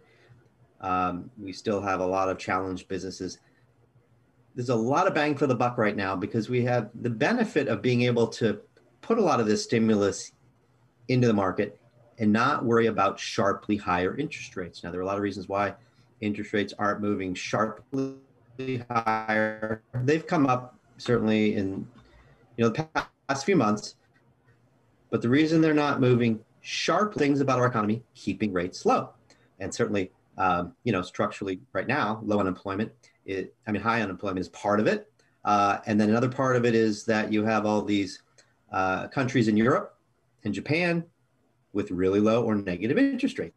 Um, 0.82 1.32
we 1.42 1.54
still 1.54 1.82
have 1.82 2.02
a 2.02 2.06
lot 2.06 2.30
of 2.30 2.38
challenged 2.38 2.88
businesses. 2.88 3.40
There's 4.56 4.70
a 4.70 4.76
lot 4.76 5.08
of 5.08 5.14
bang 5.14 5.36
for 5.36 5.48
the 5.48 5.56
buck 5.56 5.78
right 5.78 5.96
now 5.96 6.16
because 6.16 6.50
we 6.50 6.64
have 6.66 6.90
the 7.02 7.10
benefit 7.10 7.68
of 7.68 7.82
being 7.82 8.04
able 8.04 8.28
to 8.28 8.60
put 9.02 9.18
a 9.18 9.22
lot 9.22 9.40
of 9.40 9.48
this 9.48 9.64
stimulus 9.64 10.34
into 11.08 11.28
the 11.28 11.34
market 11.34 11.80
and 12.18 12.32
not 12.32 12.66
worry 12.66 12.88
about 12.88 13.20
sharply 13.20 13.78
higher 13.78 14.18
interest 14.18 14.56
rates. 14.58 14.84
Now, 14.84 14.92
there 14.92 15.00
are 15.00 15.04
a 15.04 15.06
lot 15.06 15.16
of 15.16 15.24
reasons 15.24 15.48
why 15.48 15.74
interest 16.22 16.54
rates 16.54 16.74
aren't 16.78 17.02
moving 17.02 17.34
sharply 17.34 18.16
higher. 18.90 19.82
They've 19.94 20.26
come 20.26 20.48
up 20.48 20.76
certainly 20.98 21.56
in 21.56 21.88
you 22.58 22.66
know 22.66 22.70
the 22.70 22.88
past 23.28 23.46
few 23.46 23.56
months, 23.56 23.96
but 25.10 25.22
the 25.22 25.30
reason 25.30 25.62
they're 25.62 25.74
not 25.74 26.02
moving 26.02 26.40
sharp 26.62 27.16
things 27.16 27.40
about 27.40 27.60
our 27.60 27.66
economy, 27.66 28.04
keeping 28.16 28.52
rates 28.52 28.86
low, 28.86 29.12
and 29.60 29.74
certainly 29.74 30.12
um, 30.38 30.74
you 30.84 30.92
know 30.92 31.02
structurally 31.02 31.60
right 31.74 31.88
now, 31.88 32.20
low 32.24 32.40
unemployment. 32.40 32.92
It, 33.26 33.54
I 33.68 33.72
mean, 33.72 33.82
high 33.82 34.02
unemployment 34.02 34.40
is 34.40 34.50
part 34.50 34.80
of 34.80 34.88
it, 34.88 35.12
uh, 35.46 35.80
and 35.86 36.00
then 36.00 36.10
another 36.10 36.30
part 36.30 36.56
of 36.56 36.66
it 36.66 36.76
is 36.76 37.06
that 37.06 37.32
you 37.32 37.44
have 37.44 37.66
all 37.66 37.82
these 37.82 38.22
uh, 38.72 39.08
countries 39.08 39.48
in 39.48 39.56
Europe 39.58 39.96
and 40.44 40.54
Japan 40.54 41.04
with 41.74 41.92
really 41.92 42.20
low 42.20 42.44
or 42.44 42.56
negative 42.56 42.98
interest 42.98 43.40
rates, 43.40 43.56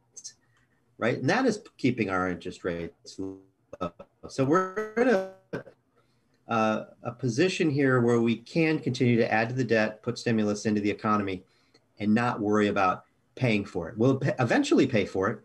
right? 1.02 1.18
And 1.18 1.28
that 1.28 1.46
is 1.46 1.60
keeping 1.78 2.10
our 2.10 2.28
interest 2.28 2.62
rates 2.62 3.18
low. 3.18 3.92
So 4.28 4.44
we're 4.44 4.94
in 4.96 5.08
a, 6.46 6.86
a 7.02 7.10
position 7.18 7.68
here 7.68 8.00
where 8.00 8.20
we 8.20 8.36
can 8.36 8.78
continue 8.78 9.16
to 9.16 9.30
add 9.30 9.48
to 9.48 9.54
the 9.56 9.64
debt, 9.64 10.00
put 10.04 10.16
stimulus 10.16 10.64
into 10.64 10.80
the 10.80 10.90
economy, 10.90 11.42
and 11.98 12.14
not 12.14 12.40
worry 12.40 12.68
about 12.68 13.02
paying 13.34 13.64
for 13.64 13.88
it. 13.88 13.98
We'll 13.98 14.20
eventually 14.38 14.86
pay 14.86 15.04
for 15.04 15.28
it. 15.28 15.40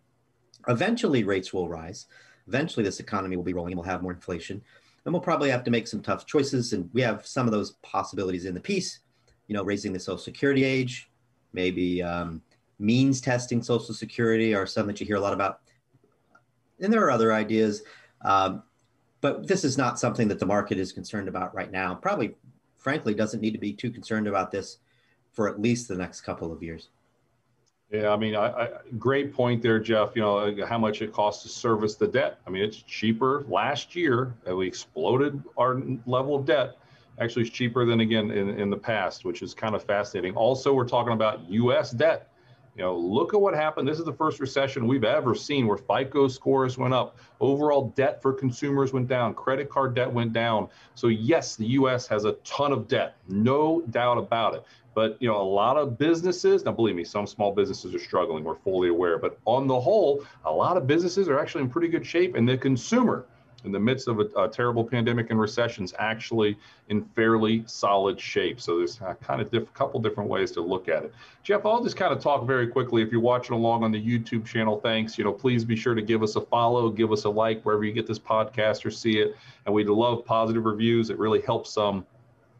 Eventually, 0.67 1.23
rates 1.23 1.51
will 1.51 1.67
rise. 1.67 2.05
Eventually, 2.47 2.83
this 2.83 2.99
economy 2.99 3.35
will 3.35 3.43
be 3.43 3.53
rolling 3.53 3.71
and 3.71 3.79
we'll 3.79 3.89
have 3.89 4.03
more 4.03 4.13
inflation. 4.13 4.61
And 5.05 5.13
we'll 5.13 5.21
probably 5.21 5.49
have 5.49 5.63
to 5.63 5.71
make 5.71 5.87
some 5.87 6.01
tough 6.01 6.27
choices. 6.27 6.73
And 6.73 6.87
we 6.93 7.01
have 7.01 7.25
some 7.25 7.47
of 7.47 7.51
those 7.51 7.71
possibilities 7.81 8.45
in 8.45 8.53
the 8.53 8.59
piece, 8.59 8.99
you 9.47 9.55
know, 9.55 9.63
raising 9.63 9.91
the 9.91 9.99
Social 9.99 10.19
Security 10.19 10.63
age, 10.63 11.09
maybe 11.51 12.03
um, 12.03 12.43
means 12.79 13.21
testing 13.21 13.61
Social 13.61 13.93
Security 13.93 14.53
are 14.53 14.65
some 14.65 14.87
that 14.87 14.99
you 14.99 15.05
hear 15.05 15.15
a 15.15 15.19
lot 15.19 15.33
about. 15.33 15.61
And 16.79 16.91
there 16.93 17.03
are 17.03 17.11
other 17.11 17.33
ideas. 17.33 17.83
Um, 18.23 18.63
but 19.21 19.47
this 19.47 19.63
is 19.63 19.77
not 19.77 19.99
something 19.99 20.27
that 20.27 20.39
the 20.39 20.45
market 20.45 20.77
is 20.77 20.91
concerned 20.91 21.27
about 21.27 21.53
right 21.55 21.71
now. 21.71 21.95
Probably, 21.95 22.35
frankly, 22.77 23.13
doesn't 23.13 23.41
need 23.41 23.51
to 23.51 23.59
be 23.59 23.73
too 23.73 23.89
concerned 23.89 24.27
about 24.27 24.51
this 24.51 24.77
for 25.31 25.49
at 25.49 25.59
least 25.59 25.87
the 25.87 25.95
next 25.95 26.21
couple 26.21 26.51
of 26.51 26.61
years. 26.61 26.89
Yeah, 27.91 28.09
I 28.09 28.17
mean, 28.17 28.35
I, 28.35 28.47
I, 28.47 28.69
great 28.97 29.33
point 29.33 29.61
there, 29.61 29.79
Jeff. 29.79 30.11
You 30.13 30.21
know 30.21 30.37
uh, 30.39 30.65
how 30.65 30.77
much 30.77 31.01
it 31.01 31.13
costs 31.13 31.43
to 31.43 31.49
service 31.49 31.95
the 31.95 32.07
debt. 32.07 32.39
I 32.45 32.49
mean, 32.49 32.63
it's 32.63 32.81
cheaper. 32.81 33.45
Last 33.47 33.95
year, 33.95 34.33
we 34.45 34.67
exploded 34.67 35.41
our 35.57 35.81
level 36.05 36.35
of 36.35 36.45
debt. 36.45 36.77
Actually, 37.19 37.43
it's 37.43 37.51
cheaper 37.51 37.85
than 37.85 38.01
again 38.01 38.29
in, 38.29 38.49
in 38.59 38.69
the 38.69 38.77
past, 38.77 39.23
which 39.23 39.41
is 39.41 39.53
kind 39.53 39.73
of 39.73 39.83
fascinating. 39.83 40.35
Also, 40.35 40.73
we're 40.73 40.87
talking 40.87 41.13
about 41.13 41.49
U.S. 41.49 41.91
debt. 41.91 42.29
You 42.77 42.83
know, 42.83 42.95
look 42.95 43.33
at 43.33 43.41
what 43.41 43.55
happened. 43.55 43.87
This 43.87 43.97
is 43.97 44.05
the 44.05 44.13
first 44.13 44.39
recession 44.39 44.85
we've 44.85 45.03
ever 45.03 45.33
seen 45.33 45.65
where 45.65 45.77
FICO 45.77 46.27
scores 46.27 46.77
went 46.77 46.93
up, 46.93 47.17
overall 47.39 47.89
debt 47.95 48.21
for 48.21 48.31
consumers 48.31 48.93
went 48.93 49.07
down, 49.07 49.33
credit 49.33 49.67
card 49.67 49.95
debt 49.95 50.13
went 50.13 50.31
down. 50.31 50.69
So 50.93 51.07
yes, 51.07 51.55
the 51.55 51.65
U.S. 51.65 52.05
has 52.05 52.25
a 52.25 52.33
ton 52.43 52.71
of 52.71 52.87
debt, 52.87 53.15
no 53.27 53.81
doubt 53.89 54.19
about 54.19 54.53
it. 54.53 54.63
But 54.93 55.17
you 55.19 55.27
know, 55.27 55.41
a 55.41 55.43
lot 55.43 55.77
of 55.77 55.97
businesses. 55.97 56.65
Now, 56.65 56.71
believe 56.71 56.95
me, 56.95 57.03
some 57.03 57.25
small 57.25 57.51
businesses 57.51 57.95
are 57.95 57.99
struggling. 57.99 58.43
We're 58.43 58.55
fully 58.55 58.89
aware. 58.89 59.17
But 59.17 59.39
on 59.45 59.65
the 59.65 59.79
whole, 59.79 60.23
a 60.45 60.51
lot 60.51 60.77
of 60.77 60.85
businesses 60.85 61.27
are 61.29 61.39
actually 61.39 61.63
in 61.63 61.69
pretty 61.71 61.87
good 61.87 62.05
shape, 62.05 62.35
and 62.35 62.47
the 62.47 62.57
consumer 62.59 63.25
in 63.63 63.71
the 63.71 63.79
midst 63.79 64.07
of 64.07 64.19
a, 64.19 64.25
a, 64.37 64.47
terrible 64.47 64.83
pandemic 64.83 65.29
and 65.29 65.39
recessions 65.39 65.93
actually 65.99 66.57
in 66.89 67.03
fairly 67.15 67.63
solid 67.65 68.19
shape. 68.19 68.61
So 68.61 68.77
there's 68.77 68.99
a 69.01 69.15
kind 69.15 69.41
of 69.41 69.49
diff- 69.49 69.73
couple 69.73 69.99
different 69.99 70.29
ways 70.29 70.51
to 70.51 70.61
look 70.61 70.87
at 70.87 71.03
it. 71.03 71.13
Jeff, 71.43 71.65
I'll 71.65 71.83
just 71.83 71.97
kind 71.97 72.13
of 72.13 72.21
talk 72.21 72.45
very 72.45 72.67
quickly. 72.67 73.01
If 73.01 73.11
you're 73.11 73.21
watching 73.21 73.55
along 73.55 73.83
on 73.83 73.91
the 73.91 74.01
YouTube 74.01 74.45
channel, 74.45 74.79
thanks. 74.79 75.17
You 75.17 75.23
know, 75.23 75.33
please 75.33 75.65
be 75.65 75.75
sure 75.75 75.95
to 75.95 76.01
give 76.01 76.23
us 76.23 76.35
a 76.35 76.41
follow, 76.41 76.89
give 76.89 77.11
us 77.11 77.23
a 77.23 77.29
like 77.29 77.63
wherever 77.63 77.83
you 77.83 77.93
get 77.93 78.07
this 78.07 78.19
podcast 78.19 78.85
or 78.85 78.91
see 78.91 79.19
it. 79.19 79.35
And 79.65 79.73
we'd 79.73 79.87
love 79.87 80.23
positive 80.23 80.65
reviews. 80.65 81.09
It 81.09 81.17
really 81.17 81.41
helps 81.41 81.77
um, 81.77 82.05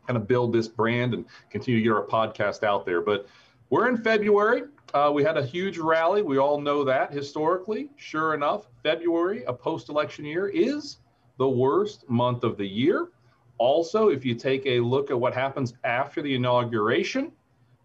kind 0.07 0.17
of 0.17 0.27
build 0.27 0.51
this 0.51 0.67
brand 0.67 1.13
and 1.13 1.25
continue 1.49 1.79
to 1.79 1.83
get 1.83 1.93
our 1.93 2.05
podcast 2.05 2.63
out 2.63 2.85
there. 2.85 3.01
But 3.01 3.27
we're 3.69 3.87
in 3.87 3.97
February. 3.97 4.63
Uh, 4.93 5.11
we 5.13 5.23
had 5.23 5.37
a 5.37 5.45
huge 5.45 5.77
rally. 5.77 6.21
We 6.21 6.37
all 6.37 6.61
know 6.61 6.83
that 6.85 7.11
historically. 7.11 7.89
Sure 7.97 8.33
enough, 8.33 8.67
February, 8.83 9.43
a 9.43 9.53
post 9.53 9.89
election 9.89 10.25
year, 10.25 10.47
is 10.47 10.97
the 11.37 11.47
worst 11.47 12.09
month 12.09 12.43
of 12.43 12.57
the 12.57 12.65
year. 12.65 13.09
Also, 13.57 14.09
if 14.09 14.23
you 14.23 14.35
take 14.35 14.65
a 14.65 14.79
look 14.79 15.11
at 15.11 15.19
what 15.19 15.33
happens 15.33 15.73
after 15.83 16.21
the 16.21 16.33
inauguration 16.33 17.31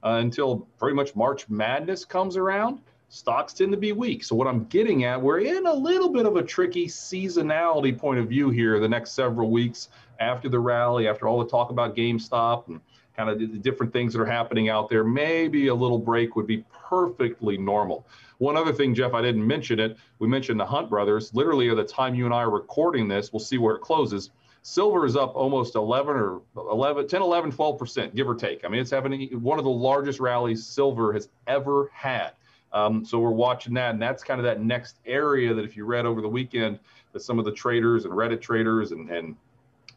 uh, 0.05 0.19
until 0.21 0.69
pretty 0.79 0.95
much 0.95 1.17
March 1.17 1.49
Madness 1.49 2.05
comes 2.05 2.37
around, 2.37 2.81
stocks 3.09 3.53
tend 3.53 3.73
to 3.73 3.79
be 3.79 3.93
weak. 3.93 4.23
So, 4.23 4.37
what 4.37 4.47
I'm 4.47 4.65
getting 4.67 5.05
at, 5.05 5.21
we're 5.21 5.41
in 5.41 5.67
a 5.67 5.73
little 5.73 6.11
bit 6.11 6.25
of 6.25 6.37
a 6.37 6.43
tricky 6.43 6.87
seasonality 6.87 7.99
point 7.99 8.21
of 8.21 8.29
view 8.29 8.51
here 8.51 8.79
the 8.79 8.89
next 8.89 9.13
several 9.13 9.51
weeks 9.51 9.89
after 10.21 10.49
the 10.49 10.59
rally, 10.59 11.09
after 11.09 11.27
all 11.27 11.43
the 11.43 11.51
talk 11.51 11.71
about 11.71 11.97
GameStop 11.97 12.69
and 12.69 12.81
kind 13.17 13.29
of 13.29 13.39
the 13.39 13.47
different 13.47 13.93
things 13.93 14.13
that 14.13 14.21
are 14.21 14.27
happening 14.27 14.69
out 14.69 14.89
there, 14.89 15.05
maybe 15.05 15.69
a 15.69 15.75
little 15.75 15.99
break 15.99 16.37
would 16.37 16.47
be 16.47 16.65
perfectly 16.73 17.57
normal. 17.57 18.07
One 18.39 18.57
other 18.57 18.73
thing, 18.73 18.95
Jeff, 18.95 19.15
I 19.15 19.23
didn't 19.23 19.47
mention 19.47 19.79
it. 19.79 19.97
We 20.19 20.29
mentioned 20.29 20.59
the 20.59 20.67
Hunt 20.67 20.91
brothers. 20.91 21.33
Literally, 21.35 21.71
at 21.71 21.77
the 21.77 21.85
time 21.85 22.15
you 22.15 22.25
and 22.25 22.35
I 22.35 22.43
are 22.43 22.51
recording 22.51 23.09
this, 23.09 23.33
we'll 23.33 23.41
see 23.41 23.59
where 23.59 23.77
it 23.77 23.83
closes. 23.83 24.31
Silver 24.63 25.05
is 25.07 25.17
up 25.17 25.35
almost 25.35 25.75
11 25.75 26.15
or 26.15 26.41
11, 26.57 27.09
10, 27.09 27.23
11, 27.23 27.53
12%, 27.53 28.15
give 28.15 28.29
or 28.29 28.35
take. 28.35 28.65
I 28.65 28.69
mean, 28.69 28.81
it's 28.81 28.91
having 28.91 29.29
one 29.41 29.59
of 29.59 29.65
the 29.65 29.71
largest 29.71 30.21
rallies 30.21 30.65
silver 30.65 31.13
has 31.13 31.29
ever 31.47 31.91
had. 31.93 32.33
Um, 32.73 33.05
so 33.05 33.19
we're 33.19 33.31
watching 33.31 33.75
that, 33.75 33.91
and 33.91 34.01
that's 34.01 34.23
kind 34.23 34.41
of 34.41 34.45
that 34.45 34.61
next 34.63 34.99
area 35.05 35.53
that 35.53 35.65
if 35.65 35.77
you 35.77 35.85
read 35.85 36.07
over 36.07 36.23
the 36.23 36.29
weekend, 36.29 36.79
that 37.13 37.21
some 37.21 37.39
of 37.39 37.45
the 37.45 37.53
traders 37.53 38.05
and 38.05 38.15
Reddit 38.15 38.41
traders 38.41 38.93
and, 38.93 39.11
and 39.11 39.37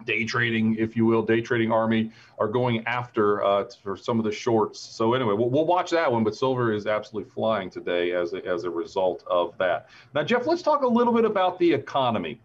day 0.05 0.25
trading, 0.25 0.75
if 0.77 0.95
you 0.95 1.05
will, 1.05 1.21
day 1.21 1.41
trading 1.41 1.71
army 1.71 2.11
are 2.39 2.47
going 2.47 2.85
after 2.85 3.43
uh, 3.43 3.65
for 3.83 3.95
some 3.95 4.19
of 4.19 4.25
the 4.25 4.31
shorts. 4.31 4.79
So 4.79 5.13
anyway, 5.13 5.33
we'll, 5.33 5.49
we'll, 5.49 5.65
watch 5.65 5.91
that 5.91 6.11
one. 6.11 6.23
But 6.23 6.35
silver 6.35 6.73
is 6.73 6.87
absolutely 6.87 7.29
flying 7.31 7.69
today 7.69 8.11
as 8.11 8.33
a, 8.33 8.45
as 8.45 8.63
a 8.63 8.69
result 8.69 9.23
of 9.27 9.57
that. 9.57 9.89
Now, 10.13 10.23
Jeff, 10.23 10.45
let's 10.47 10.61
talk 10.61 10.83
a 10.83 10.87
little 10.87 11.13
bit 11.13 11.25
about 11.25 11.57
the 11.59 11.71
economy. 11.71 12.39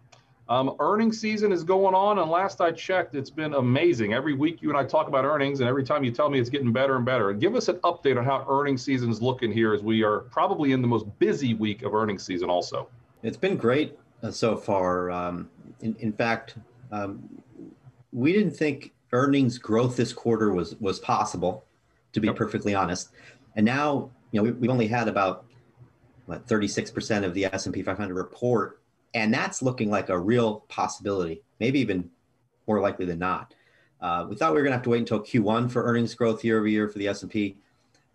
Um, 0.49 0.75
earnings 0.81 1.17
season 1.17 1.53
is 1.53 1.63
going 1.63 1.95
on, 1.95 2.19
and 2.19 2.29
last 2.29 2.59
I 2.59 2.73
checked, 2.73 3.15
it's 3.15 3.29
been 3.29 3.53
amazing. 3.53 4.13
Every 4.13 4.33
week 4.33 4.61
you 4.61 4.67
and 4.67 4.77
I 4.77 4.83
talk 4.83 5.07
about 5.07 5.23
earnings, 5.23 5.61
and 5.61 5.69
every 5.69 5.83
time 5.83 6.03
you 6.03 6.11
tell 6.11 6.29
me 6.29 6.39
it's 6.39 6.49
getting 6.49 6.73
better 6.73 6.97
and 6.97 7.05
better. 7.05 7.31
Give 7.31 7.55
us 7.55 7.69
an 7.69 7.77
update 7.77 8.17
on 8.17 8.25
how 8.25 8.45
earnings 8.49 8.83
season 8.83 9.09
is 9.09 9.21
looking 9.21 9.49
here, 9.49 9.73
as 9.73 9.81
we 9.81 10.03
are 10.03 10.19
probably 10.19 10.73
in 10.73 10.81
the 10.81 10.89
most 10.89 11.05
busy 11.19 11.53
week 11.53 11.83
of 11.83 11.93
earnings 11.93 12.23
season. 12.23 12.49
Also, 12.49 12.89
it's 13.23 13.37
been 13.37 13.55
great 13.55 13.97
uh, 14.23 14.31
so 14.31 14.57
far. 14.57 15.09
Um, 15.09 15.49
in, 15.79 15.95
in 15.99 16.11
fact, 16.11 16.55
we 18.11 18.33
didn't 18.33 18.55
think 18.55 18.93
earnings 19.13 19.57
growth 19.57 19.95
this 19.95 20.13
quarter 20.13 20.51
was 20.51 20.75
was 20.79 20.99
possible, 20.99 21.65
to 22.13 22.19
be 22.19 22.27
yep. 22.27 22.35
perfectly 22.35 22.75
honest. 22.75 23.09
And 23.55 23.65
now, 23.65 24.09
you 24.31 24.39
know, 24.39 24.43
we, 24.43 24.51
we've 24.51 24.69
only 24.69 24.87
had 24.87 25.07
about 25.07 25.45
what 26.25 26.47
36% 26.47 27.25
of 27.25 27.33
the 27.33 27.45
S&P 27.45 27.81
500 27.81 28.13
report, 28.13 28.81
and 29.13 29.33
that's 29.33 29.61
looking 29.61 29.89
like 29.89 30.09
a 30.09 30.17
real 30.17 30.61
possibility, 30.69 31.41
maybe 31.59 31.79
even 31.79 32.09
more 32.67 32.79
likely 32.79 33.05
than 33.05 33.19
not. 33.19 33.53
Uh, 33.99 34.25
we 34.29 34.35
thought 34.35 34.51
we 34.51 34.57
were 34.57 34.63
going 34.63 34.71
to 34.71 34.77
have 34.77 34.83
to 34.83 34.89
wait 34.89 34.99
until 34.99 35.19
Q1 35.19 35.69
for 35.71 35.83
earnings 35.83 36.15
growth 36.15 36.43
year 36.43 36.57
over 36.57 36.67
year 36.67 36.87
for 36.87 36.99
the 36.99 37.07
S&P. 37.07 37.57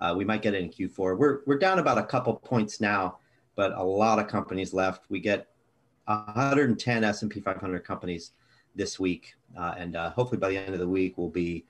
Uh, 0.00 0.14
we 0.16 0.24
might 0.24 0.42
get 0.42 0.54
it 0.54 0.62
in 0.62 0.68
Q4. 0.70 1.16
We're 1.16 1.40
we're 1.46 1.58
down 1.58 1.78
about 1.78 1.96
a 1.96 2.02
couple 2.02 2.34
points 2.34 2.80
now, 2.80 3.18
but 3.54 3.72
a 3.72 3.82
lot 3.82 4.18
of 4.18 4.28
companies 4.28 4.74
left. 4.74 5.06
We 5.08 5.20
get 5.20 5.48
110 6.06 7.04
S&P 7.04 7.40
500 7.40 7.84
companies 7.84 8.32
this 8.76 9.00
week, 9.00 9.34
uh, 9.58 9.74
and 9.76 9.96
uh, 9.96 10.10
hopefully 10.10 10.38
by 10.38 10.50
the 10.50 10.56
end 10.56 10.74
of 10.74 10.80
the 10.80 10.88
week 10.88 11.16
we'll 11.16 11.28
be, 11.28 11.64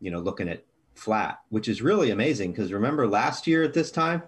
you 0.00 0.10
know, 0.10 0.20
looking 0.20 0.48
at 0.48 0.64
flat, 0.94 1.40
which 1.50 1.68
is 1.68 1.82
really 1.82 2.10
amazing 2.10 2.52
because 2.52 2.72
remember 2.72 3.06
last 3.06 3.46
year 3.46 3.62
at 3.62 3.74
this 3.74 3.90
time, 3.90 4.22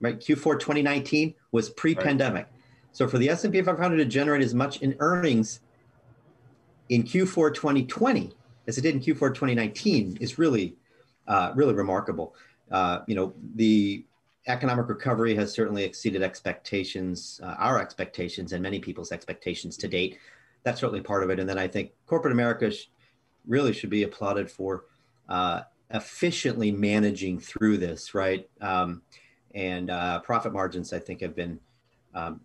right? 0.00 0.18
Q4 0.18 0.58
2019 0.58 1.34
was 1.50 1.68
pre-pandemic. 1.70 2.44
Right. 2.44 2.54
So 2.92 3.08
for 3.08 3.18
the 3.18 3.28
S&P 3.28 3.60
500 3.60 3.96
to 3.96 4.04
generate 4.04 4.42
as 4.42 4.54
much 4.54 4.80
in 4.82 4.96
earnings 5.00 5.60
in 6.88 7.02
Q4 7.02 7.54
2020 7.54 8.32
as 8.66 8.78
it 8.78 8.82
did 8.82 8.94
in 8.94 9.00
Q4 9.00 9.34
2019 9.34 10.18
is 10.20 10.38
really, 10.38 10.76
uh, 11.26 11.52
really 11.54 11.74
remarkable. 11.74 12.34
uh, 12.70 13.00
you 13.06 13.14
know, 13.14 13.34
the 13.54 14.04
economic 14.46 14.88
recovery 14.88 15.34
has 15.34 15.52
certainly 15.52 15.84
exceeded 15.84 16.22
expectations, 16.22 17.40
uh, 17.42 17.54
our 17.58 17.80
expectations, 17.80 18.52
and 18.52 18.62
many 18.62 18.80
people's 18.80 19.12
expectations 19.12 19.76
to 19.76 19.88
date. 19.88 20.18
That's 20.64 20.80
certainly 20.80 21.00
part 21.00 21.22
of 21.22 21.30
it. 21.30 21.40
And 21.40 21.48
then 21.48 21.58
I 21.58 21.68
think 21.68 21.92
corporate 22.06 22.32
America 22.32 22.70
sh- 22.70 22.86
really 23.46 23.72
should 23.72 23.90
be 23.90 24.04
applauded 24.04 24.50
for 24.50 24.84
uh, 25.28 25.62
efficiently 25.90 26.70
managing 26.70 27.38
through 27.38 27.78
this, 27.78 28.14
right? 28.14 28.48
Um, 28.60 29.02
and 29.54 29.90
uh, 29.90 30.20
profit 30.20 30.52
margins, 30.52 30.92
I 30.92 30.98
think, 30.98 31.20
have 31.20 31.34
been 31.34 31.60
um, 32.14 32.40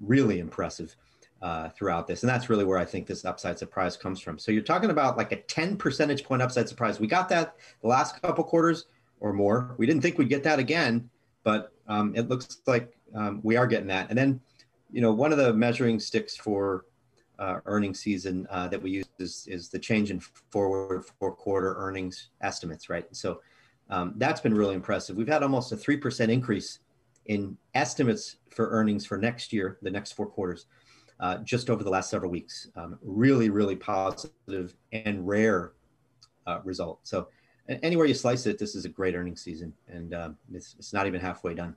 really 0.00 0.40
impressive 0.40 0.96
uh, 1.42 1.68
throughout 1.70 2.06
this. 2.06 2.22
And 2.22 2.30
that's 2.30 2.48
really 2.48 2.64
where 2.64 2.78
I 2.78 2.84
think 2.84 3.06
this 3.06 3.24
upside 3.24 3.58
surprise 3.58 3.96
comes 3.96 4.20
from. 4.20 4.38
So 4.38 4.50
you're 4.50 4.62
talking 4.62 4.90
about 4.90 5.16
like 5.16 5.32
a 5.32 5.42
10 5.42 5.76
percentage 5.76 6.24
point 6.24 6.42
upside 6.42 6.68
surprise. 6.68 6.98
We 6.98 7.06
got 7.06 7.28
that 7.28 7.56
the 7.82 7.88
last 7.88 8.20
couple 8.22 8.44
quarters 8.44 8.86
or 9.20 9.32
more. 9.32 9.74
We 9.78 9.86
didn't 9.86 10.02
think 10.02 10.18
we'd 10.18 10.28
get 10.28 10.42
that 10.44 10.58
again, 10.58 11.08
but 11.42 11.72
um, 11.86 12.14
it 12.16 12.28
looks 12.28 12.62
like 12.66 12.96
um, 13.14 13.40
we 13.42 13.56
are 13.56 13.66
getting 13.66 13.88
that. 13.88 14.08
And 14.08 14.18
then, 14.18 14.40
you 14.90 15.00
know, 15.00 15.12
one 15.12 15.32
of 15.32 15.38
the 15.38 15.52
measuring 15.52 16.00
sticks 16.00 16.36
for 16.36 16.86
uh, 17.38 17.60
earnings 17.66 18.00
season 18.00 18.46
uh, 18.50 18.68
that 18.68 18.80
we 18.80 18.90
use 18.90 19.06
is, 19.18 19.46
is 19.50 19.68
the 19.68 19.78
change 19.78 20.10
in 20.10 20.20
forward 20.50 21.04
four 21.18 21.32
quarter 21.32 21.74
earnings 21.76 22.30
estimates, 22.40 22.88
right? 22.88 23.06
So 23.12 23.40
um, 23.90 24.14
that's 24.16 24.40
been 24.40 24.54
really 24.54 24.74
impressive. 24.74 25.16
We've 25.16 25.28
had 25.28 25.42
almost 25.42 25.72
a 25.72 25.76
3% 25.76 26.28
increase 26.28 26.80
in 27.26 27.56
estimates 27.74 28.36
for 28.50 28.70
earnings 28.70 29.04
for 29.06 29.18
next 29.18 29.52
year, 29.52 29.78
the 29.82 29.90
next 29.90 30.12
four 30.12 30.26
quarters, 30.26 30.66
uh, 31.20 31.38
just 31.38 31.70
over 31.70 31.82
the 31.82 31.90
last 31.90 32.10
several 32.10 32.30
weeks. 32.30 32.68
Um, 32.76 32.98
really, 33.02 33.50
really 33.50 33.76
positive 33.76 34.74
and 34.92 35.26
rare 35.26 35.72
uh, 36.46 36.60
result. 36.64 37.00
So 37.02 37.28
anywhere 37.68 38.06
you 38.06 38.14
slice 38.14 38.46
it, 38.46 38.58
this 38.58 38.74
is 38.74 38.84
a 38.84 38.88
great 38.88 39.14
earnings 39.14 39.42
season, 39.42 39.72
and 39.88 40.14
uh, 40.14 40.30
it's, 40.52 40.76
it's 40.78 40.92
not 40.92 41.06
even 41.06 41.20
halfway 41.20 41.54
done. 41.54 41.74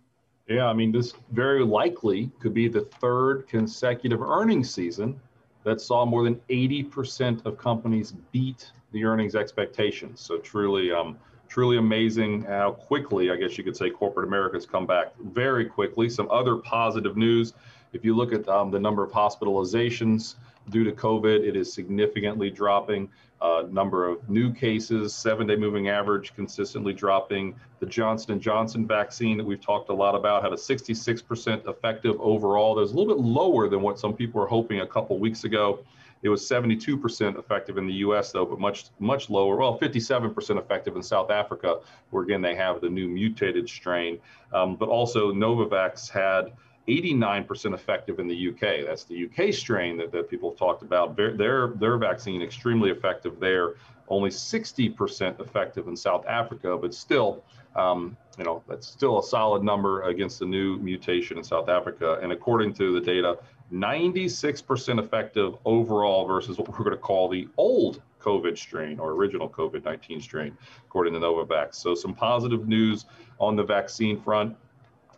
Yeah, 0.47 0.67
I 0.67 0.73
mean, 0.73 0.93
this 0.93 1.13
very 1.31 1.63
likely 1.63 2.31
could 2.39 2.53
be 2.53 2.69
the 2.69 2.87
third 3.01 3.47
consecutive 3.49 4.21
earnings 4.21 4.73
season 4.73 5.19
that 5.63 5.81
saw 5.81 6.05
more 6.05 6.23
than 6.23 6.35
80% 6.49 7.45
of 7.45 7.57
companies 7.57 8.13
beat 8.31 8.71
the 8.91 9.03
earnings 9.03 9.35
expectations. 9.35 10.21
So 10.21 10.37
truly, 10.37 10.91
um, 10.91 11.17
truly 11.47 11.77
amazing 11.77 12.43
how 12.43 12.71
quickly, 12.71 13.31
I 13.31 13.35
guess 13.35 13.57
you 13.57 13.63
could 13.63 13.75
say, 13.75 13.89
corporate 13.89 14.27
America's 14.27 14.65
come 14.65 14.85
back 14.85 15.13
very 15.19 15.65
quickly. 15.65 16.09
Some 16.09 16.29
other 16.31 16.55
positive 16.57 17.17
news. 17.17 17.53
If 17.93 18.03
you 18.05 18.15
look 18.15 18.33
at 18.33 18.47
um, 18.47 18.71
the 18.71 18.79
number 18.79 19.03
of 19.03 19.11
hospitalizations 19.11 20.35
due 20.69 20.83
to 20.83 20.91
COVID, 20.91 21.47
it 21.47 21.55
is 21.55 21.71
significantly 21.71 22.49
dropping. 22.49 23.09
Uh, 23.39 23.63
number 23.69 24.07
of 24.07 24.27
new 24.27 24.51
cases, 24.51 25.13
seven-day 25.13 25.55
moving 25.55 25.89
average 25.89 26.33
consistently 26.35 26.91
dropping. 26.91 27.53
The 27.79 27.85
Johnson 27.85 28.39
& 28.39 28.41
Johnson 28.41 28.87
vaccine 28.87 29.37
that 29.37 29.45
we've 29.45 29.61
talked 29.61 29.89
a 29.89 29.93
lot 29.93 30.15
about 30.15 30.41
had 30.41 30.53
a 30.53 30.55
66% 30.55 31.67
effective 31.67 32.15
overall. 32.19 32.73
That 32.73 32.81
was 32.81 32.93
a 32.93 32.95
little 32.95 33.15
bit 33.15 33.23
lower 33.23 33.69
than 33.69 33.81
what 33.83 33.99
some 33.99 34.15
people 34.15 34.41
were 34.41 34.47
hoping 34.47 34.79
a 34.79 34.87
couple 34.87 35.19
weeks 35.19 35.43
ago. 35.43 35.79
It 36.23 36.29
was 36.29 36.41
72% 36.41 37.37
effective 37.37 37.77
in 37.77 37.85
the 37.85 37.93
U.S. 37.93 38.31
though, 38.31 38.45
but 38.45 38.59
much 38.59 38.85
much 38.99 39.29
lower. 39.29 39.55
Well, 39.55 39.77
57% 39.77 40.57
effective 40.57 40.95
in 40.95 41.03
South 41.03 41.29
Africa, 41.29 41.79
where 42.09 42.23
again 42.23 42.41
they 42.41 42.55
have 42.55 42.81
the 42.81 42.89
new 42.89 43.07
mutated 43.07 43.69
strain. 43.69 44.19
Um, 44.51 44.75
but 44.75 44.89
also 44.89 45.31
Novavax 45.31 46.09
had 46.09 46.53
89% 46.87 47.73
effective 47.73 48.19
in 48.19 48.27
the 48.27 48.49
UK. 48.49 48.85
That's 48.85 49.03
the 49.03 49.25
UK 49.25 49.53
strain 49.53 49.97
that, 49.97 50.11
that 50.11 50.29
people 50.29 50.51
have 50.51 50.59
talked 50.59 50.83
about. 50.83 51.15
Their, 51.15 51.35
their, 51.35 51.97
vaccine 51.97 52.41
extremely 52.41 52.91
effective 52.91 53.39
there. 53.39 53.75
Only 54.07 54.29
60% 54.29 55.41
effective 55.41 55.87
in 55.87 55.95
South 55.95 56.25
Africa, 56.27 56.77
but 56.77 56.93
still, 56.93 57.43
um, 57.75 58.15
you 58.37 58.45
know, 58.45 58.63
that's 58.67 58.87
still 58.87 59.19
a 59.19 59.23
solid 59.23 59.63
number 59.63 60.03
against 60.03 60.39
the 60.39 60.45
new 60.45 60.77
mutation 60.77 61.37
in 61.37 61.43
South 61.43 61.67
Africa. 61.67 62.17
And 62.21 62.31
according 62.31 62.73
to 62.75 62.93
the 62.93 63.01
data, 63.01 63.37
96% 63.73 64.99
effective 64.99 65.55
overall 65.65 66.25
versus 66.25 66.57
what 66.57 66.69
we're 66.69 66.85
going 66.85 66.91
to 66.91 66.97
call 66.97 67.27
the 67.27 67.49
old 67.57 68.01
COVID 68.21 68.57
strain 68.57 68.99
or 68.99 69.11
original 69.11 69.49
COVID 69.49 69.83
19 69.83 70.21
strain, 70.21 70.57
according 70.85 71.13
to 71.13 71.19
Novavax. 71.19 71.75
So, 71.75 71.95
some 71.95 72.13
positive 72.13 72.67
news 72.67 73.05
on 73.39 73.55
the 73.55 73.63
vaccine 73.63 74.19
front. 74.21 74.55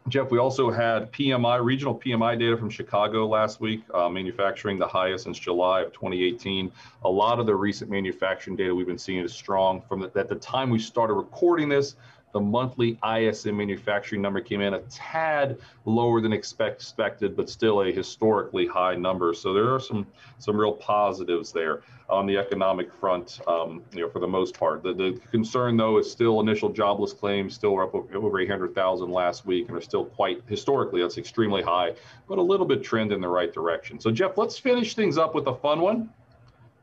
Jeff, 0.07 0.31
we 0.31 0.39
also 0.39 0.71
had 0.71 1.11
PMI, 1.11 1.63
regional 1.63 1.93
PMI 1.93 2.39
data 2.39 2.57
from 2.57 2.69
Chicago 2.69 3.27
last 3.27 3.59
week, 3.59 3.83
uh, 3.93 4.09
manufacturing 4.09 4.79
the 4.79 4.87
highest 4.87 5.25
since 5.25 5.37
July 5.37 5.81
of 5.81 5.91
2018. 5.93 6.71
A 7.03 7.09
lot 7.09 7.39
of 7.39 7.45
the 7.45 7.53
recent 7.53 7.91
manufacturing 7.91 8.55
data 8.55 8.73
we've 8.73 8.87
been 8.87 8.97
seeing 8.97 9.23
is 9.23 9.33
strong. 9.33 9.81
From 9.87 9.99
the, 9.99 10.11
at 10.15 10.29
the 10.29 10.35
time 10.35 10.69
we 10.69 10.79
started 10.79 11.13
recording 11.13 11.69
this, 11.69 11.95
the 12.31 12.39
monthly 12.39 12.97
ISM 13.03 13.57
manufacturing 13.57 14.21
number 14.21 14.41
came 14.41 14.61
in 14.61 14.75
a 14.75 14.79
tad 14.89 15.57
lower 15.85 16.21
than 16.21 16.33
expect, 16.33 16.81
expected, 16.81 17.35
but 17.35 17.49
still 17.49 17.81
a 17.81 17.91
historically 17.91 18.67
high 18.67 18.95
number. 18.95 19.33
So 19.33 19.53
there 19.53 19.73
are 19.73 19.79
some 19.79 20.05
some 20.37 20.57
real 20.57 20.73
positives 20.73 21.51
there 21.51 21.81
on 22.09 22.25
the 22.25 22.37
economic 22.37 22.91
front, 22.91 23.39
um, 23.47 23.83
you 23.93 24.01
know, 24.01 24.09
for 24.09 24.19
the 24.19 24.27
most 24.27 24.57
part. 24.57 24.81
The, 24.81 24.93
the 24.93 25.19
concern, 25.31 25.77
though, 25.77 25.99
is 25.99 26.11
still 26.11 26.39
initial 26.39 26.69
jobless 26.69 27.13
claims 27.13 27.53
still 27.53 27.75
are 27.75 27.83
up 27.83 27.93
over 27.93 28.39
800,000 28.39 29.11
last 29.11 29.45
week 29.45 29.67
and 29.67 29.77
are 29.77 29.81
still 29.81 30.05
quite 30.05 30.41
historically 30.47 31.01
that's 31.01 31.17
extremely 31.17 31.61
high, 31.61 31.93
but 32.27 32.39
a 32.39 32.41
little 32.41 32.65
bit 32.65 32.83
trend 32.83 33.11
in 33.11 33.21
the 33.21 33.27
right 33.27 33.53
direction. 33.53 33.99
So 33.99 34.09
Jeff, 34.11 34.37
let's 34.37 34.57
finish 34.57 34.95
things 34.95 35.17
up 35.17 35.35
with 35.35 35.47
a 35.47 35.55
fun 35.55 35.81
one. 35.81 36.09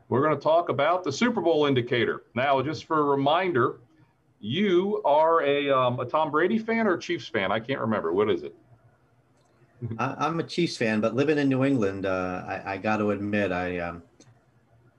We're 0.09 0.21
going 0.21 0.35
to 0.35 0.41
talk 0.41 0.69
about 0.69 1.03
the 1.03 1.11
Super 1.11 1.41
Bowl 1.41 1.65
indicator. 1.65 2.23
Now, 2.33 2.61
just 2.61 2.85
for 2.85 2.99
a 2.99 3.03
reminder, 3.03 3.75
you 4.39 5.01
are 5.03 5.41
a, 5.43 5.69
um, 5.69 5.99
a 5.99 6.05
Tom 6.05 6.31
Brady 6.31 6.57
fan 6.57 6.87
or 6.87 6.97
Chiefs 6.97 7.27
fan? 7.27 7.51
I 7.51 7.59
can't 7.59 7.79
remember. 7.79 8.13
What 8.13 8.29
is 8.29 8.43
it? 8.43 8.55
I'm 9.99 10.39
a 10.39 10.43
Chiefs 10.43 10.77
fan, 10.77 11.01
but 11.01 11.15
living 11.15 11.37
in 11.37 11.49
New 11.49 11.63
England, 11.63 12.05
uh, 12.05 12.43
I, 12.47 12.73
I 12.73 12.77
got 12.77 12.97
to 12.97 13.11
admit, 13.11 13.51
I, 13.51 13.79
um, 13.79 14.01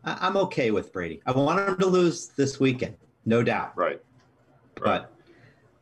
I, 0.05 0.27
am 0.27 0.37
okay 0.37 0.70
with 0.70 0.92
Brady. 0.92 1.20
I 1.27 1.33
want 1.33 1.68
him 1.68 1.77
to 1.79 1.87
lose 1.87 2.29
this 2.29 2.61
weekend, 2.61 2.96
no 3.27 3.42
doubt. 3.42 3.77
Right. 3.77 4.01
right. 4.81 5.03
But 5.03 5.12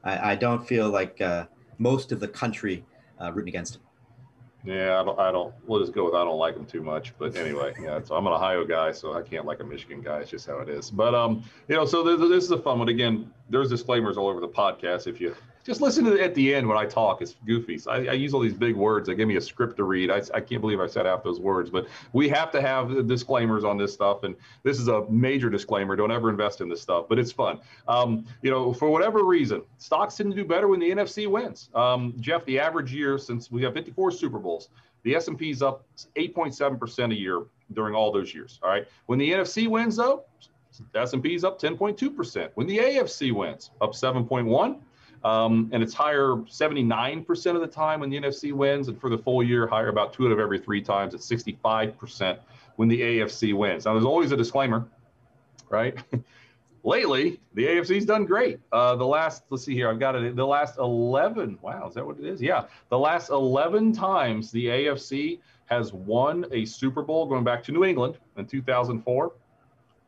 I, 0.03 0.33
I, 0.33 0.35
don't 0.35 0.67
feel 0.67 0.89
like 0.89 1.21
uh, 1.21 1.47
most 1.79 2.13
of 2.13 2.21
the 2.21 2.29
country 2.29 2.85
uh, 3.21 3.33
rooting 3.33 3.51
against 3.51 3.77
him. 3.77 3.83
Yeah, 4.67 5.01
I 5.01 5.05
don't. 5.05 5.19
I 5.19 5.31
don't. 5.31 5.55
We'll 5.67 5.81
just 5.81 5.93
go 5.93 6.07
with 6.07 6.15
I 6.15 6.25
don't 6.25 6.39
like 6.39 6.55
them 6.55 6.67
too 6.67 6.83
much. 6.83 7.15
But 7.19 7.37
anyway, 7.37 7.73
yeah. 7.81 8.01
So 8.03 8.17
I'm 8.17 8.27
an 8.27 8.33
Ohio 8.33 8.65
guy, 8.65 8.91
so 8.91 9.15
I 9.15 9.23
can't 9.23 9.47
like 9.47 9.61
a 9.61 9.65
Michigan 9.65 10.03
guy. 10.03 10.19
It's 10.19 10.31
just 10.31 10.47
how 10.47 10.59
it 10.59 10.69
is. 10.69 10.91
But 10.91 11.15
um, 11.15 11.45
you 11.69 11.77
know, 11.77 11.87
so 11.87 12.03
this 12.03 12.43
is 12.43 12.51
a 12.51 12.59
fun 12.59 12.81
one. 12.81 12.89
Again, 12.89 13.33
there's 13.49 13.69
disclaimers 13.69 14.17
all 14.19 14.27
over 14.29 14.41
the 14.41 14.49
podcast. 14.49 15.07
If 15.07 15.21
you 15.21 15.37
just 15.67 15.81
listen 15.81 16.05
to 16.05 16.15
it 16.15 16.21
at 16.21 16.33
the 16.37 16.55
end 16.55 16.69
when 16.69 16.79
I 16.79 16.87
talk. 16.87 17.21
It's 17.21 17.35
goofy. 17.45 17.77
So 17.77 17.91
I, 17.91 17.97
I, 17.97 18.13
use 18.13 18.33
all 18.33 18.41
these 18.41 18.55
big 18.55 18.77
words. 18.77 19.09
They 19.09 19.17
give 19.17 19.27
me 19.27 19.35
a 19.35 19.41
script 19.41 19.77
to 19.79 19.85
read. 19.85 20.13
I, 20.13 20.23
I 20.33 20.41
can't 20.41 20.61
believe 20.61 20.79
I 20.79 20.87
said 20.87 21.07
half 21.07 21.25
those 21.25 21.41
words, 21.41 21.71
but 21.71 21.89
we 22.13 22.29
have 22.29 22.53
to 22.53 22.63
have 22.63 23.09
disclaimers 23.09 23.65
on 23.65 23.77
this 23.77 23.93
stuff. 23.93 24.23
And 24.23 24.37
this 24.63 24.79
is 24.79 24.87
a 24.87 25.05
major 25.11 25.51
disclaimer. 25.51 25.97
Don't 25.97 26.13
ever 26.13 26.31
invest 26.31 26.61
in 26.61 26.69
this 26.69 26.81
stuff, 26.81 27.07
but 27.09 27.19
it's 27.19 27.33
fun. 27.33 27.59
Um, 27.89 28.25
you 28.43 28.51
know, 28.51 28.73
for 28.73 28.89
whatever 28.91 29.25
reason, 29.25 29.63
stocks 29.79 30.17
tend 30.17 30.31
to 30.31 30.37
do 30.37 30.45
better 30.45 30.69
when 30.69 30.79
the 30.79 30.89
NFC 30.89 31.27
wins. 31.27 31.69
Um, 31.75 32.15
Jeff, 32.21 32.45
the 32.45 32.61
average 32.61 32.95
year 32.95 33.19
since 33.19 33.51
we 33.51 33.61
have 33.63 33.75
54 33.75 34.13
Super 34.13 34.39
Bowls, 34.39 34.69
the 35.03 35.17
S&P 35.17 35.51
is 35.51 35.63
up 35.63 35.85
8.7% 36.17 37.13
a 37.13 37.15
year 37.15 37.43
during 37.73 37.97
all 37.97 38.13
those 38.13 38.33
years. 38.33 38.61
All 38.63 38.71
right. 38.71 38.87
When 39.07 39.19
the 39.19 39.33
NFC 39.33 39.67
wins, 39.67 39.97
though, 39.97 40.25
the 40.93 41.01
S&P 41.01 41.35
is 41.35 41.43
up 41.43 41.61
10.2%. 41.61 42.51
When 42.55 42.69
the 42.69 42.79
AFC 42.79 43.33
wins, 43.33 43.71
up 43.81 43.93
7.1. 43.93 44.81
Um, 45.27 45.69
and 45.73 45.83
it's 45.83 45.93
higher 45.93 46.37
79% 46.37 47.55
of 47.57 47.61
the 47.61 47.67
time 47.67 47.99
when 47.99 48.11
the 48.11 48.17
NFC 48.17 48.53
wins, 48.53 48.87
and 48.87 49.01
for 49.01 49.11
the 49.11 49.19
full 49.19 49.43
year, 49.43 49.67
higher 49.67 49.89
about 49.89 50.13
two 50.13 50.25
out 50.27 50.31
of 50.31 50.39
every 50.39 50.61
three 50.61 50.81
times 50.81 51.15
at 51.15 51.21
65% 51.21 52.39
when 52.77 52.89
the 52.89 53.01
AFC 53.01 53.53
wins. 53.53 53.87
Now, 53.87 53.95
there's 53.95 54.05
always 54.05 54.31
a 54.31 54.37
disclaimer, 54.37 54.87
right? 55.69 55.99
Lately, 56.85 57.41
the 57.55 57.67
AFC's 57.67 58.05
done 58.05 58.25
great. 58.25 58.61
Uh, 58.71 58.95
the 58.95 59.05
last, 59.05 59.43
let's 59.51 59.65
see 59.65 59.75
here, 59.75 59.91
I've 59.91 59.99
got 59.99 60.15
it. 60.15 60.37
The 60.37 60.47
last 60.47 60.79
11, 60.79 61.59
wow, 61.61 61.89
is 61.89 61.95
that 61.95 62.07
what 62.07 62.21
it 62.21 62.25
is? 62.25 62.41
Yeah, 62.41 62.67
the 62.91 62.99
last 62.99 63.31
11 63.31 63.95
times 63.95 64.53
the 64.53 64.67
AFC 64.67 65.41
has 65.65 65.93
won 65.93 66.47
a 66.53 66.65
Super 66.65 67.03
Bowl 67.03 67.27
going 67.27 67.43
back 67.43 67.65
to 67.65 67.73
New 67.73 67.85
England 67.85 68.19
in 68.37 68.47
2004. 68.47 69.33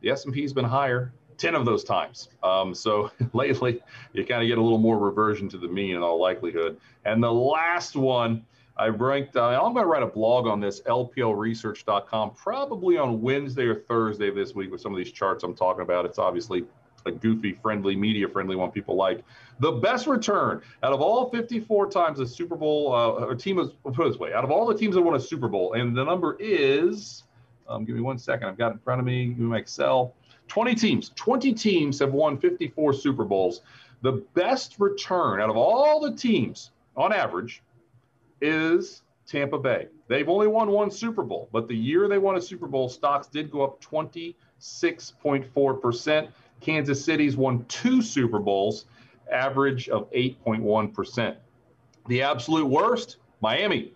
The 0.00 0.10
S&P's 0.10 0.52
been 0.52 0.64
higher 0.64 1.12
10 1.38 1.54
of 1.54 1.64
those 1.64 1.84
times. 1.84 2.28
Um, 2.42 2.74
so 2.74 3.10
lately, 3.32 3.80
you 4.12 4.24
kind 4.26 4.42
of 4.42 4.48
get 4.48 4.58
a 4.58 4.62
little 4.62 4.78
more 4.78 4.98
reversion 4.98 5.48
to 5.50 5.58
the 5.58 5.68
mean 5.68 5.96
in 5.96 6.02
all 6.02 6.20
likelihood. 6.20 6.78
And 7.04 7.22
the 7.22 7.32
last 7.32 7.96
one, 7.96 8.44
I 8.76 8.88
ranked, 8.88 9.36
uh, 9.36 9.46
I'm 9.46 9.72
going 9.72 9.84
to 9.84 9.86
write 9.86 10.02
a 10.02 10.06
blog 10.06 10.46
on 10.46 10.60
this, 10.60 10.80
lplresearch.com, 10.82 12.32
probably 12.34 12.96
on 12.96 13.20
Wednesday 13.20 13.64
or 13.64 13.74
Thursday 13.74 14.28
of 14.28 14.36
this 14.36 14.54
week 14.54 14.70
with 14.70 14.80
some 14.80 14.92
of 14.92 14.98
these 14.98 15.10
charts 15.10 15.42
I'm 15.42 15.54
talking 15.54 15.82
about. 15.82 16.04
It's 16.04 16.18
obviously 16.18 16.64
a 17.06 17.10
goofy, 17.10 17.52
friendly, 17.54 17.96
media 17.96 18.28
friendly 18.28 18.54
one 18.54 18.70
people 18.70 18.94
like. 18.94 19.24
The 19.60 19.72
best 19.72 20.06
return 20.06 20.62
out 20.82 20.92
of 20.92 21.00
all 21.00 21.30
54 21.30 21.90
times 21.90 22.18
the 22.18 22.26
Super 22.26 22.54
Bowl, 22.54 22.94
uh, 22.94 23.24
or 23.24 23.34
team 23.34 23.58
is, 23.58 23.70
put 23.82 24.06
it 24.06 24.10
this 24.10 24.18
way, 24.18 24.32
out 24.32 24.44
of 24.44 24.50
all 24.50 24.66
the 24.66 24.74
teams 24.74 24.94
that 24.94 25.02
won 25.02 25.16
a 25.16 25.20
Super 25.20 25.48
Bowl, 25.48 25.72
and 25.72 25.96
the 25.96 26.04
number 26.04 26.36
is, 26.38 27.24
um, 27.68 27.84
give 27.84 27.96
me 27.96 28.00
one 28.00 28.18
second, 28.18 28.48
I've 28.48 28.58
got 28.58 28.68
it 28.68 28.74
in 28.74 28.78
front 28.78 29.00
of 29.00 29.06
me, 29.06 29.26
give 29.26 29.38
me 29.38 29.46
my 29.46 29.58
Excel. 29.58 30.14
20 30.48 30.74
teams, 30.74 31.12
20 31.14 31.52
teams 31.52 32.00
have 32.00 32.12
won 32.12 32.38
54 32.38 32.94
Super 32.94 33.24
Bowls. 33.24 33.60
The 34.02 34.24
best 34.34 34.74
return 34.78 35.40
out 35.40 35.50
of 35.50 35.56
all 35.56 36.00
the 36.00 36.12
teams 36.12 36.70
on 36.96 37.12
average 37.12 37.62
is 38.40 39.02
Tampa 39.26 39.58
Bay. 39.58 39.88
They've 40.08 40.28
only 40.28 40.46
won 40.46 40.70
one 40.70 40.90
Super 40.90 41.22
Bowl, 41.22 41.48
but 41.52 41.68
the 41.68 41.76
year 41.76 42.08
they 42.08 42.18
won 42.18 42.36
a 42.36 42.40
Super 42.40 42.66
Bowl, 42.66 42.88
stocks 42.88 43.26
did 43.26 43.50
go 43.50 43.62
up 43.62 43.82
26.4%. 43.82 46.28
Kansas 46.60 47.04
City's 47.04 47.36
won 47.36 47.64
two 47.66 48.02
Super 48.02 48.38
Bowls, 48.38 48.86
average 49.30 49.90
of 49.90 50.10
8.1%. 50.12 51.36
The 52.08 52.22
absolute 52.22 52.66
worst, 52.66 53.18
Miami, 53.42 53.92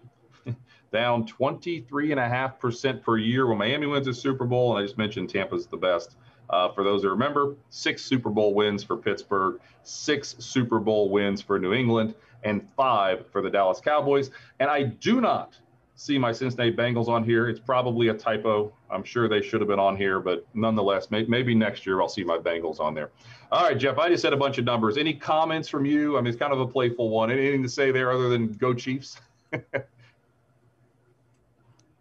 down 0.93 1.27
23.5% 1.27 3.03
per 3.03 3.17
year 3.17 3.47
when 3.47 3.59
Miami 3.59 3.87
wins 3.87 4.07
a 4.07 4.15
Super 4.15 4.45
Bowl. 4.45 4.77
And 4.77 4.83
I 4.83 4.87
just 4.87 4.99
mentioned 4.99 5.31
Tampa's 5.31 5.67
the 5.67 5.79
best. 5.79 6.17
Uh, 6.51 6.71
for 6.71 6.85
those 6.85 7.03
who 7.03 7.09
remember, 7.09 7.55
six 7.71 8.05
Super 8.05 8.31
Bowl 8.31 8.55
wins 8.55 8.85
for 8.85 8.97
Pittsburgh, 8.97 9.61
six 9.85 10.37
Super 10.39 10.79
Bowl 10.79 11.09
wins 11.09 11.41
for 11.41 11.59
New 11.59 11.73
England, 11.73 12.15
and 12.45 12.69
five 12.77 13.25
for 13.31 13.41
the 13.43 13.51
Dallas 13.51 13.81
Cowboys. 13.81 14.31
And 14.61 14.69
I 14.71 14.83
do 14.83 15.21
not 15.21 15.57
see 15.95 16.19
my 16.19 16.33
Cincinnati 16.33 16.73
Bengals 16.73 17.09
on 17.09 17.25
here. 17.25 17.49
It's 17.49 17.61
probably 17.61 18.09
a 18.09 18.15
typo. 18.15 18.73
I'm 18.91 19.05
sure 19.05 19.29
they 19.29 19.41
should 19.41 19.61
have 19.61 19.69
been 19.69 19.79
on 19.79 19.97
here, 19.97 20.21
but 20.21 20.45
nonetheless, 20.55 21.11
may, 21.11 21.25
maybe 21.25 21.55
next 21.55 21.87
year 21.87 22.01
I'll 22.01 22.09
see 22.09 22.25
my 22.25 22.39
Bengals 22.39 22.81
on 22.81 22.95
there. 22.95 23.11
All 23.51 23.63
right, 23.65 23.79
Jeff, 23.79 23.99
I 23.99 24.09
just 24.09 24.23
said 24.23 24.33
a 24.33 24.37
bunch 24.37 24.59
of 24.59 24.65
numbers. 24.65 24.97
Any 24.97 25.15
comments 25.15 25.69
from 25.69 25.85
you? 25.85 26.17
I 26.17 26.21
mean, 26.21 26.29
it's 26.29 26.39
kind 26.39 26.53
of 26.53 26.61
a 26.61 26.67
playful 26.67 27.11
one. 27.11 27.31
Anything 27.31 27.63
to 27.63 27.69
say 27.69 27.93
there 27.93 28.11
other 28.11 28.29
than 28.29 28.53
go 28.55 28.75
Chiefs? 28.75 29.21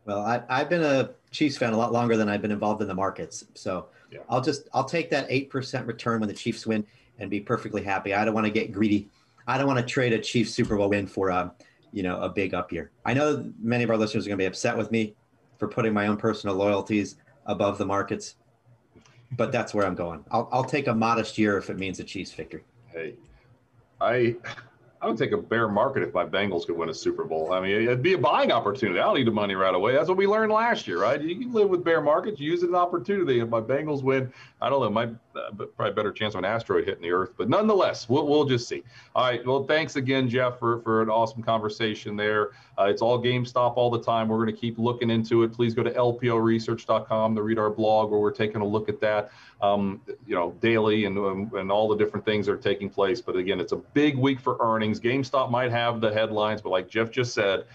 well, 0.05 0.21
I, 0.21 0.41
I've 0.49 0.69
been 0.69 0.83
a 0.83 1.11
Chiefs 1.31 1.57
fan 1.57 1.73
a 1.73 1.77
lot 1.77 1.91
longer 1.91 2.17
than 2.17 2.29
I've 2.29 2.41
been 2.41 2.51
involved 2.51 2.81
in 2.81 2.87
the 2.87 2.95
markets. 2.95 3.45
So 3.53 3.87
yeah. 4.11 4.19
I'll 4.29 4.41
just 4.41 4.67
I'll 4.73 4.85
take 4.85 5.09
that 5.11 5.25
eight 5.29 5.49
percent 5.49 5.87
return 5.87 6.19
when 6.19 6.27
the 6.27 6.35
Chiefs 6.35 6.67
win 6.67 6.85
and 7.19 7.29
be 7.29 7.39
perfectly 7.39 7.83
happy. 7.83 8.13
I 8.13 8.25
don't 8.25 8.33
want 8.33 8.45
to 8.45 8.51
get 8.51 8.71
greedy. 8.71 9.09
I 9.47 9.57
don't 9.57 9.67
want 9.67 9.79
to 9.79 9.85
trade 9.85 10.13
a 10.13 10.19
Chiefs 10.19 10.51
Super 10.51 10.77
Bowl 10.77 10.89
win 10.89 11.07
for 11.07 11.29
a 11.29 11.53
you 11.91 12.03
know 12.03 12.21
a 12.21 12.29
big 12.29 12.53
up 12.53 12.71
year. 12.71 12.91
I 13.05 13.13
know 13.13 13.51
many 13.59 13.83
of 13.83 13.89
our 13.89 13.97
listeners 13.97 14.25
are 14.25 14.29
going 14.29 14.37
to 14.37 14.43
be 14.43 14.47
upset 14.47 14.77
with 14.77 14.91
me 14.91 15.15
for 15.57 15.67
putting 15.67 15.93
my 15.93 16.07
own 16.07 16.17
personal 16.17 16.55
loyalties 16.55 17.15
above 17.45 17.77
the 17.77 17.85
markets, 17.85 18.35
but 19.37 19.51
that's 19.51 19.73
where 19.73 19.85
I'm 19.85 19.95
going. 19.95 20.23
I'll 20.31 20.49
I'll 20.51 20.63
take 20.63 20.87
a 20.87 20.93
modest 20.93 21.37
year 21.37 21.57
if 21.57 21.69
it 21.69 21.77
means 21.77 21.99
a 21.99 22.03
Chiefs 22.03 22.33
victory. 22.33 22.63
Hey, 22.91 23.15
I 23.99 24.35
I 25.01 25.07
would 25.07 25.17
take 25.17 25.31
a 25.31 25.37
bear 25.37 25.67
market 25.67 26.03
if 26.03 26.13
my 26.13 26.23
Bengals 26.23 26.67
could 26.67 26.77
win 26.77 26.89
a 26.89 26.93
Super 26.93 27.23
Bowl. 27.23 27.53
I 27.53 27.59
mean, 27.59 27.71
it'd 27.71 28.03
be 28.03 28.13
a 28.13 28.17
buying 28.17 28.51
opportunity. 28.51 28.99
I 28.99 29.03
don't 29.03 29.15
need 29.15 29.27
the 29.27 29.31
money 29.31 29.55
right 29.55 29.73
away. 29.73 29.93
That's 29.93 30.07
what 30.07 30.17
we 30.17 30.27
learned 30.27 30.51
last 30.51 30.87
year, 30.87 31.01
right? 31.01 31.19
You 31.19 31.35
can 31.35 31.51
live 31.51 31.69
with 31.69 31.83
bear 31.83 32.01
markets, 32.01 32.39
use 32.39 32.61
it 32.61 32.67
as 32.67 32.69
an 32.69 32.75
opportunity. 32.75 33.39
If 33.39 33.49
my 33.49 33.61
Bengals 33.61 34.03
win, 34.03 34.31
I 34.61 34.69
don't 34.69 34.81
know, 34.81 34.89
might 34.91 35.09
uh, 35.35 35.65
probably 35.77 35.93
better 35.93 36.11
chance 36.11 36.33
of 36.33 36.39
an 36.39 36.45
asteroid 36.45 36.85
hitting 36.85 37.01
the 37.01 37.11
Earth. 37.11 37.31
But 37.37 37.49
nonetheless, 37.49 38.07
we'll, 38.09 38.27
we'll 38.27 38.45
just 38.45 38.67
see. 38.67 38.83
All 39.15 39.25
right. 39.25 39.45
Well, 39.45 39.63
thanks 39.63 39.95
again, 39.95 40.29
Jeff, 40.29 40.59
for, 40.59 40.81
for 40.81 41.01
an 41.01 41.09
awesome 41.09 41.43
conversation 41.43 42.15
there. 42.15 42.51
Uh, 42.77 42.85
it's 42.85 43.01
all 43.01 43.21
GameStop 43.21 43.73
all 43.75 43.89
the 43.89 44.01
time. 44.01 44.27
We're 44.27 44.43
going 44.43 44.55
to 44.55 44.59
keep 44.59 44.77
looking 44.77 45.09
into 45.09 45.43
it. 45.43 45.53
Please 45.53 45.73
go 45.73 45.83
to 45.83 45.91
lplresearch.com 45.91 47.35
to 47.35 47.41
read 47.41 47.59
our 47.59 47.69
blog 47.69 48.11
where 48.11 48.19
we're 48.19 48.31
taking 48.31 48.61
a 48.61 48.65
look 48.65 48.89
at 48.89 48.99
that 49.01 49.31
um, 49.61 50.01
you 50.25 50.35
know, 50.35 50.51
daily 50.59 51.05
and, 51.05 51.17
um, 51.17 51.51
and 51.55 51.71
all 51.71 51.87
the 51.87 51.95
different 51.95 52.25
things 52.25 52.47
that 52.47 52.53
are 52.53 52.57
taking 52.57 52.89
place. 52.89 53.21
But 53.21 53.35
again, 53.35 53.59
it's 53.59 53.71
a 53.71 53.77
big 53.77 54.17
week 54.17 54.39
for 54.39 54.57
earnings. 54.59 54.99
GameStop 54.99 55.51
might 55.51 55.71
have 55.71 56.01
the 56.01 56.11
headlines, 56.11 56.61
but 56.61 56.69
like 56.69 56.89
Jeff 56.89 57.11
just 57.11 57.33
said, 57.33 57.65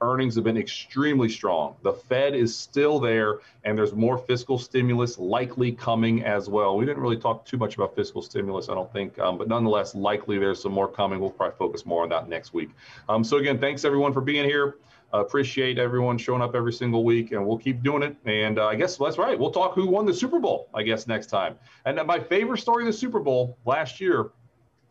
earnings 0.00 0.34
have 0.34 0.44
been 0.44 0.56
extremely 0.56 1.28
strong. 1.28 1.76
The 1.82 1.92
Fed 1.92 2.34
is 2.34 2.56
still 2.56 3.00
there, 3.00 3.40
and 3.64 3.76
there's 3.76 3.92
more 3.92 4.18
fiscal 4.18 4.58
stimulus 4.58 5.18
likely 5.18 5.72
coming 5.72 6.24
as 6.24 6.48
well. 6.48 6.76
We 6.76 6.84
didn't 6.84 7.02
really 7.02 7.16
talk 7.16 7.44
too 7.44 7.56
much 7.56 7.74
about 7.76 7.94
fiscal 7.94 8.22
stimulus, 8.22 8.68
I 8.68 8.74
don't 8.74 8.92
think, 8.92 9.18
um, 9.18 9.38
but 9.38 9.48
nonetheless, 9.48 9.94
likely 9.94 10.38
there's 10.38 10.62
some 10.62 10.72
more 10.72 10.88
coming. 10.88 11.20
We'll 11.20 11.30
probably 11.30 11.56
focus 11.58 11.86
more 11.86 12.02
on 12.02 12.08
that 12.10 12.28
next 12.28 12.52
week. 12.52 12.70
Um, 13.08 13.24
so 13.24 13.38
again, 13.38 13.58
thanks 13.58 13.84
everyone 13.84 14.12
for 14.12 14.20
being 14.20 14.44
here 14.44 14.76
appreciate 15.12 15.78
everyone 15.78 16.18
showing 16.18 16.42
up 16.42 16.54
every 16.54 16.72
single 16.72 17.04
week, 17.04 17.32
and 17.32 17.46
we'll 17.46 17.58
keep 17.58 17.82
doing 17.82 18.02
it. 18.02 18.16
And 18.24 18.58
uh, 18.58 18.66
I 18.66 18.74
guess 18.74 18.96
that's 18.96 19.18
right. 19.18 19.38
We'll 19.38 19.50
talk 19.50 19.74
who 19.74 19.86
won 19.86 20.06
the 20.06 20.14
Super 20.14 20.38
Bowl, 20.38 20.68
I 20.74 20.82
guess, 20.82 21.06
next 21.06 21.26
time. 21.28 21.56
And 21.84 22.04
my 22.06 22.20
favorite 22.20 22.58
story 22.58 22.84
of 22.84 22.86
the 22.86 22.98
Super 22.98 23.20
Bowl 23.20 23.56
last 23.64 24.00
year 24.00 24.30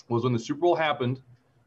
was 0.10 0.24
when 0.24 0.34
the 0.34 0.40
Super 0.40 0.62
Bowl 0.62 0.76
happened. 0.76 1.22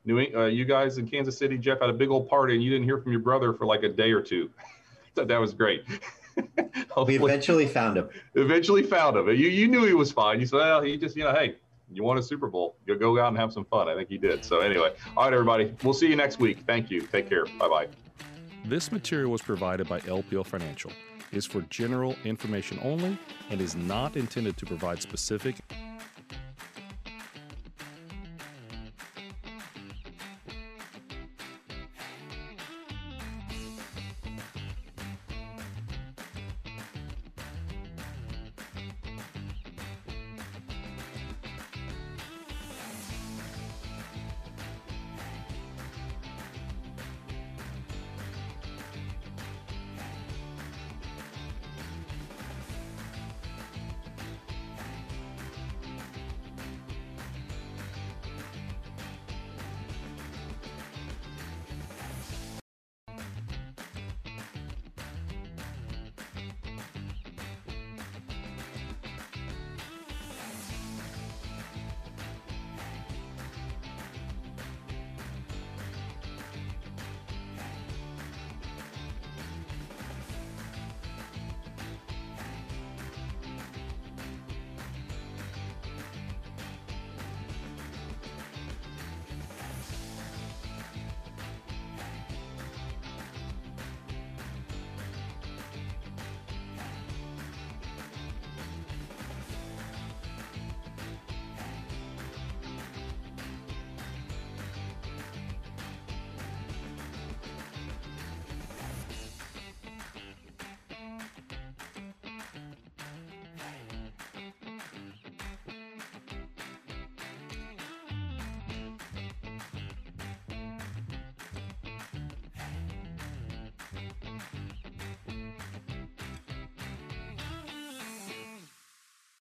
New, 0.04 0.26
uh, 0.34 0.46
you 0.46 0.64
guys 0.64 0.98
in 0.98 1.08
Kansas 1.08 1.36
City, 1.36 1.58
Jeff 1.58 1.80
had 1.80 1.90
a 1.90 1.94
big 1.94 2.10
old 2.10 2.28
party, 2.28 2.54
and 2.54 2.62
you 2.62 2.70
didn't 2.70 2.84
hear 2.84 2.98
from 2.98 3.12
your 3.12 3.20
brother 3.20 3.52
for 3.52 3.66
like 3.66 3.82
a 3.82 3.88
day 3.88 4.12
or 4.12 4.22
two. 4.22 4.50
that 5.14 5.38
was 5.38 5.52
great. 5.52 5.84
we 7.06 7.16
eventually 7.16 7.66
found 7.66 7.96
him. 7.98 8.08
Eventually 8.34 8.82
found 8.82 9.16
him. 9.16 9.28
You 9.28 9.34
you 9.34 9.68
knew 9.68 9.84
he 9.84 9.94
was 9.94 10.12
fine. 10.12 10.40
You 10.40 10.46
said, 10.46 10.58
well, 10.58 10.82
he 10.82 10.96
just 10.96 11.16
you 11.16 11.24
know, 11.24 11.32
hey, 11.32 11.56
you 11.92 12.02
won 12.02 12.18
a 12.18 12.22
Super 12.22 12.48
Bowl. 12.48 12.76
Go 12.86 12.96
go 12.96 13.18
out 13.18 13.28
and 13.28 13.38
have 13.38 13.52
some 13.52 13.64
fun. 13.64 13.88
I 13.88 13.94
think 13.94 14.08
he 14.08 14.18
did. 14.18 14.44
So 14.44 14.60
anyway, 14.60 14.94
all 15.16 15.24
right, 15.24 15.32
everybody. 15.32 15.74
We'll 15.82 15.94
see 15.94 16.08
you 16.08 16.16
next 16.16 16.38
week. 16.38 16.60
Thank 16.66 16.90
you. 16.90 17.02
Take 17.02 17.28
care. 17.28 17.44
Bye 17.58 17.68
bye. 17.68 17.88
This 18.64 18.92
material 18.92 19.30
was 19.30 19.42
provided 19.42 19.88
by 19.88 20.00
LPL 20.00 20.46
Financial, 20.46 20.92
is 21.32 21.46
for 21.46 21.62
general 21.62 22.14
information 22.24 22.78
only, 22.82 23.18
and 23.50 23.60
is 23.60 23.74
not 23.74 24.16
intended 24.16 24.56
to 24.58 24.66
provide 24.66 25.00
specific 25.00 25.56